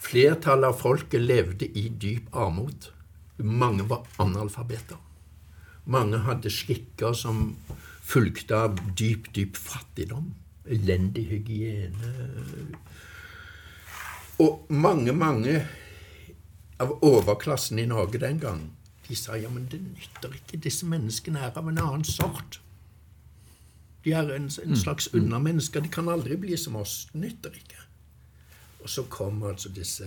Flertallet 0.00 0.72
av 0.72 0.80
folket 0.80 1.20
levde 1.20 1.68
i 1.76 1.88
dyp 1.92 2.32
armod. 2.32 2.88
Mange 3.36 3.84
var 3.88 4.08
analfabeter. 4.22 4.96
Mange 5.84 6.22
hadde 6.24 6.50
skikker 6.52 7.12
som 7.16 7.54
fulgte 8.10 8.56
av 8.56 8.80
dyp, 8.96 9.28
dyp 9.36 9.60
fattigdom. 9.60 10.32
Elendig 10.70 11.26
hygiene. 11.30 12.14
Og 14.40 14.66
mange, 14.72 15.12
mange 15.12 15.60
av 16.80 16.96
overklassen 17.04 17.78
i 17.78 17.86
Norge 17.86 18.18
den 18.22 18.38
gang, 18.42 18.62
de 19.08 19.16
sa 19.18 19.36
ja, 19.36 19.50
men 19.50 19.66
det 19.70 19.80
nytter 19.82 20.34
ikke. 20.38 20.60
Disse 20.62 20.86
menneskene 20.86 21.42
er 21.42 21.56
av 21.58 21.68
en 21.68 21.78
annen 21.82 22.04
sort. 22.06 22.60
De 24.04 24.14
er 24.16 24.30
en, 24.32 24.46
en 24.48 24.78
slags 24.78 25.10
undermennesker. 25.14 25.82
De 25.84 25.90
kan 25.92 26.08
aldri 26.08 26.38
bli 26.40 26.56
som 26.56 26.78
oss. 26.80 27.08
Det 27.12 27.20
nytter 27.20 27.56
ikke. 27.58 27.82
Og 28.80 28.88
så 28.88 29.04
kom 29.12 29.42
altså 29.44 29.68
disse 29.76 30.06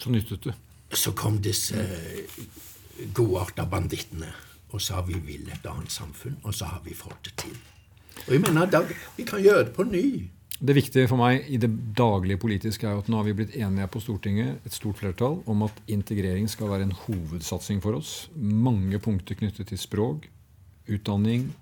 Så 0.00 0.10
nyttet 0.10 0.44
det. 0.48 0.54
så 0.94 1.12
kom 1.12 1.38
disse 1.42 1.84
godarta 3.14 3.66
bandittene 3.66 4.32
og 4.72 4.82
sa 4.82 5.00
vi 5.06 5.16
vil 5.24 5.46
et 5.48 5.66
annet 5.66 5.92
samfunn, 5.92 6.34
og 6.42 6.54
så 6.54 6.66
har 6.68 6.82
vi 6.84 6.94
fått 6.94 7.24
det 7.24 7.36
til. 7.40 7.54
Og 8.26 8.32
jeg 8.34 8.40
mener, 8.42 8.66
da, 8.66 8.82
Vi 9.16 9.24
kan 9.24 9.40
gjøre 9.42 9.64
det 9.64 9.72
på 9.74 9.84
ny. 9.84 10.28
Det 10.58 10.74
viktige 10.74 11.06
for 11.06 11.20
meg 11.20 11.46
i 11.46 11.58
det 11.60 11.70
daglige 11.94 12.40
politiske 12.42 12.86
er 12.86 12.96
jo 12.96 13.02
at 13.04 13.08
nå 13.10 13.20
har 13.20 13.26
vi 13.28 13.36
blitt 13.38 13.54
enige 13.54 13.86
på 13.94 14.00
Stortinget, 14.02 14.56
et 14.66 14.74
stort 14.74 14.98
flertall, 14.98 15.38
om 15.46 15.62
at 15.68 15.76
integrering 15.86 16.48
skal 16.50 16.72
være 16.72 16.88
en 16.88 16.96
hovedsatsing 17.04 17.82
for 17.84 18.00
oss. 18.00 18.26
Mange 18.34 18.98
punkter 18.98 19.38
knyttet 19.38 19.70
til 19.70 19.78
språk, 19.78 20.26
utdanning, 20.90 21.52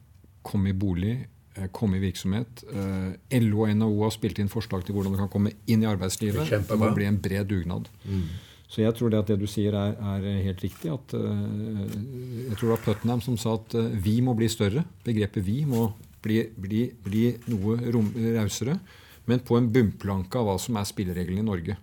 komme 0.47 0.73
i 0.73 0.77
bolig, 0.77 1.27
eh, 1.59 1.69
komme 1.77 1.99
i 1.99 2.05
virksomhet. 2.07 2.65
Eh, 2.73 3.41
LO 3.43 3.67
og 3.67 3.77
NHO 3.77 4.03
har 4.07 4.17
spilt 4.17 4.41
inn 4.41 4.49
forslag 4.49 4.87
til 4.87 4.97
hvordan 4.97 5.13
du 5.13 5.21
kan 5.21 5.33
komme 5.33 5.53
inn 5.67 5.85
i 5.85 5.91
arbeidslivet. 5.93 6.49
Det 6.49 6.81
må 6.81 6.95
bli 6.95 7.05
en 7.05 7.21
bred 7.21 7.45
dugnad. 7.53 7.91
Så 8.67 8.81
jeg 8.83 8.97
tror 8.97 9.11
det 9.11 9.19
at 9.19 9.29
det 9.29 9.39
du 9.39 9.47
sier 9.47 9.77
er, 9.77 9.93
er 9.93 10.43
helt 10.43 10.65
riktig. 10.65 10.91
at 10.91 11.13
eh, 11.15 12.49
Jeg 12.49 12.57
tror 12.57 12.69
det 12.71 12.75
var 12.79 12.85
Putnam 12.87 13.21
som 13.21 13.37
sa 13.37 13.59
at 13.61 13.77
vi 14.01 14.23
må 14.23 14.35
bli 14.35 14.49
større. 14.49 14.85
Begrepet 15.05 15.45
'vi' 15.45 15.67
må 15.67 15.93
bli, 16.27 16.43
bli, 16.59 16.85
bli 17.07 17.25
noe 17.49 17.79
rausere, 18.37 18.77
men 19.27 19.43
på 19.47 19.59
en 19.59 19.71
bunnplanke 19.73 20.39
av 20.39 20.51
hva 20.51 20.61
som 20.63 20.79
er 20.79 20.87
spillereglene 20.89 21.43
i 21.43 21.47
Norge. 21.47 21.79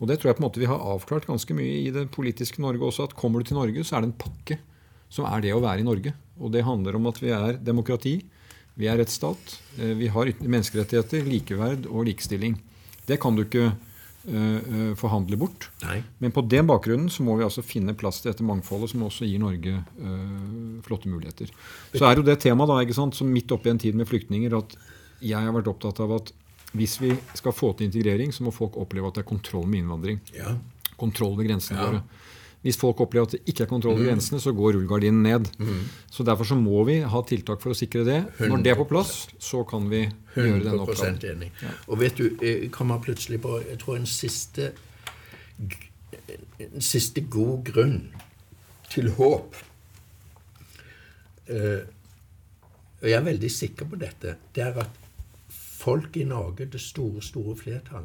Og 0.00 0.08
det 0.08 0.16
tror 0.18 0.30
jeg 0.30 0.38
på 0.38 0.42
en 0.42 0.46
måte 0.48 0.62
vi 0.62 0.70
har 0.70 0.80
avklart 0.94 1.28
ganske 1.28 1.54
mye 1.54 1.82
i 1.84 1.92
det 1.92 2.06
politiske 2.14 2.62
Norge 2.62 2.86
også. 2.86 3.10
At 3.10 3.16
kommer 3.18 3.42
du 3.42 3.50
til 3.50 3.58
Norge, 3.60 3.84
så 3.84 3.98
er 3.98 4.04
det 4.04 4.10
en 4.10 4.20
pakke 4.22 4.56
som 5.12 5.26
er 5.28 5.44
det 5.44 5.52
å 5.52 5.60
være 5.62 5.82
i 5.82 5.86
Norge. 5.86 6.14
Og 6.40 6.54
det 6.54 6.64
handler 6.64 6.96
om 6.96 7.08
at 7.10 7.20
vi 7.20 7.32
er 7.36 7.58
demokrati, 7.60 8.14
vi 8.80 8.88
er 8.88 8.96
rettsstat, 9.00 9.58
eh, 9.76 9.92
vi 9.98 10.08
har 10.08 10.30
menneskerettigheter, 10.40 11.26
likeverd 11.28 11.88
og 11.90 12.06
likestilling. 12.08 12.56
Det 13.06 13.20
kan 13.20 13.36
du 13.36 13.44
ikke 13.44 13.74
eh, 14.28 14.92
forhandle 15.00 15.38
bort. 15.40 15.68
Nei. 15.84 16.00
Men 16.18 16.34
på 16.36 16.42
den 16.48 16.68
bakgrunnen 16.68 17.08
så 17.12 17.24
må 17.26 17.36
vi 17.38 17.46
altså 17.46 17.64
finne 17.64 17.94
plass 17.98 18.20
til 18.20 18.32
dette 18.32 18.46
mangfoldet, 18.46 18.92
som 18.92 19.04
også 19.06 19.28
gir 19.28 19.40
Norge 19.42 19.78
uh, 20.00 20.80
flotte 20.86 21.08
muligheter. 21.08 21.52
Så 21.94 22.04
er 22.08 22.20
jo 22.20 22.26
det 22.26 22.38
temaet 22.44 22.68
da, 22.70 22.80
ikke 22.84 22.98
sant, 22.98 23.16
som 23.16 23.30
midt 23.32 23.52
oppi 23.54 23.72
en 23.72 23.80
tid 23.80 23.96
med 23.98 24.08
flyktninger, 24.10 24.56
at 24.58 24.76
jeg 25.20 25.40
har 25.40 25.54
vært 25.56 25.70
opptatt 25.72 26.00
av 26.04 26.16
at 26.18 26.32
hvis 26.76 27.00
vi 27.02 27.14
skal 27.34 27.54
få 27.56 27.72
til 27.76 27.88
integrering, 27.88 28.32
så 28.32 28.44
må 28.46 28.52
folk 28.54 28.76
oppleve 28.78 29.10
at 29.10 29.18
det 29.18 29.24
er 29.24 29.30
kontroll 29.32 29.66
med 29.66 29.82
innvandring. 29.82 30.20
Ja. 30.36 30.54
Kontroll 31.00 31.34
ved 31.38 31.48
grensene 31.50 31.80
Ja. 31.80 31.88
våre. 31.88 32.02
Hvis 32.60 32.76
folk 32.76 32.98
opplever 33.00 33.24
at 33.24 33.34
det 33.38 33.40
ikke 33.48 33.64
er 33.64 33.68
kontroll 33.70 33.96
ved 33.96 34.10
grensene, 34.10 34.40
så 34.42 34.52
går 34.52 34.74
rullegardinen 34.76 35.22
ned. 35.24 35.46
Så 36.12 36.26
Derfor 36.28 36.44
så 36.44 36.58
må 36.60 36.82
vi 36.84 36.98
ha 37.00 37.22
tiltak 37.24 37.62
for 37.62 37.72
å 37.72 37.78
sikre 37.78 38.04
det. 38.04 38.18
Når 38.36 38.64
det 38.64 38.74
er 38.74 38.76
på 38.76 38.84
plass, 38.90 39.30
så 39.40 39.62
kan 39.64 39.88
vi 39.88 40.02
gjøre 40.34 40.58
denne 40.60 40.74
100 40.74 40.82
oppgaven. 40.84 41.20
enig. 41.30 41.48
Og 41.88 42.00
vet 42.02 42.20
du, 42.20 42.26
jeg 42.44 42.68
kommer 42.74 43.00
plutselig 43.00 43.40
på 43.40 43.56
jeg 43.64 43.78
tror 43.80 43.96
en 43.96 44.06
siste, 44.06 44.72
en 46.60 46.84
siste 46.84 47.24
god 47.32 47.64
grunn 47.70 47.96
til 48.92 49.08
håp. 49.16 49.56
Uh, 51.50 51.80
og 53.00 53.08
jeg 53.08 53.16
er 53.16 53.24
veldig 53.24 53.50
sikker 53.50 53.88
på 53.88 53.96
dette. 53.96 54.36
Det 54.54 54.62
er 54.62 54.76
at 54.84 55.00
folk 55.80 56.16
i 56.20 56.24
Norge, 56.28 56.68
det 56.68 56.80
store, 56.80 57.22
store 57.24 57.56
flertall, 57.56 58.04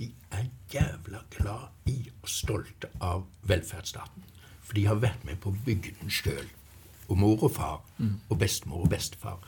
de 0.00 0.08
er 0.32 0.46
jævla 0.72 1.20
glad 1.36 1.68
i 1.92 1.98
og 2.22 2.28
stolte 2.32 2.88
av 3.04 3.26
velferdsstaten. 3.48 4.24
For 4.64 4.74
de 4.78 4.86
har 4.88 5.00
vært 5.02 5.24
med 5.28 5.40
på 5.42 5.50
å 5.52 5.60
bygge 5.66 5.92
den 6.00 6.10
sjøl. 6.12 6.46
Og 7.10 7.18
mor 7.18 7.42
og 7.44 7.52
far. 7.56 7.80
Og 8.30 8.38
bestemor 8.40 8.84
og 8.86 8.90
bestefar. 8.92 9.38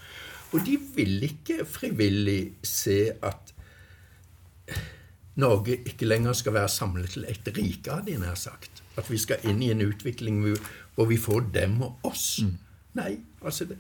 Og 0.53 0.65
de 0.67 0.77
vil 0.97 1.23
ikke 1.25 1.63
frivillig 1.65 2.53
se 2.67 3.13
at 3.25 3.53
Norge 5.41 5.79
ikke 5.89 6.05
lenger 6.11 6.35
skal 6.37 6.53
være 6.59 6.69
samlet 6.69 7.15
til 7.15 7.25
et 7.25 7.49
rike, 7.57 7.89
hadde 7.95 8.13
jeg 8.13 8.21
nær 8.21 8.37
sagt. 8.37 8.83
At 9.01 9.09
vi 9.11 9.17
skal 9.19 9.41
inn 9.49 9.63
i 9.65 9.71
en 9.73 9.81
utvikling 9.81 10.43
hvor- 10.97 11.09
vi 11.09 11.17
får 11.17 11.41
dem 11.55 11.81
og 11.83 11.99
oss. 12.05 12.43
Nei, 12.95 13.17
altså 13.43 13.65
det, 13.65 13.79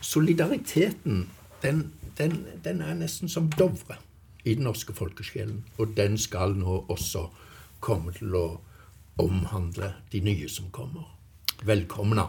Solidariteten, 0.00 1.28
den, 1.62 1.92
den, 2.18 2.46
den 2.64 2.80
er 2.80 2.94
nesten 2.94 3.28
som 3.28 3.50
Dovre 3.50 3.98
i 4.44 4.54
den 4.54 4.66
norske 4.68 4.94
folkesjelen. 4.96 5.62
Og 5.78 5.96
den 5.96 6.18
skal 6.20 6.56
nå 6.58 6.84
også 6.92 7.26
komme 7.84 8.14
til 8.16 8.34
å 8.36 8.46
omhandle 9.20 9.92
de 10.12 10.20
nye 10.24 10.48
som 10.50 10.70
kommer. 10.74 11.06
Velkomna. 11.64 12.28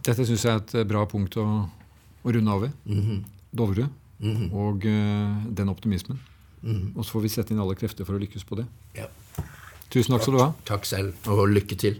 Dette 0.00 0.24
syns 0.24 0.44
jeg 0.44 0.52
er 0.52 0.60
et 0.62 0.74
eh, 0.80 0.88
bra 0.88 1.04
punkt 1.08 1.36
å, 1.40 1.46
å 2.22 2.34
runde 2.36 2.56
av 2.56 2.66
ved. 2.66 2.76
Dovre 3.50 3.88
og 4.20 4.84
uh, 4.84 5.46
den 5.48 5.70
optimismen. 5.72 6.18
Og 6.60 7.04
så 7.04 7.14
får 7.14 7.22
vi 7.24 7.30
sette 7.32 7.54
inn 7.54 7.62
alle 7.62 7.76
krefter 7.78 8.04
for 8.04 8.18
å 8.18 8.20
lykkes 8.20 8.44
på 8.44 8.58
det. 8.58 8.66
Ja. 8.98 9.06
Tusen 9.90 10.12
takk 10.12 10.26
skal 10.26 10.36
du 10.36 10.40
ha. 10.42 10.48
Takk 10.68 10.84
selv, 10.86 11.16
og 11.32 11.48
lykke 11.48 11.78
til. 11.80 11.96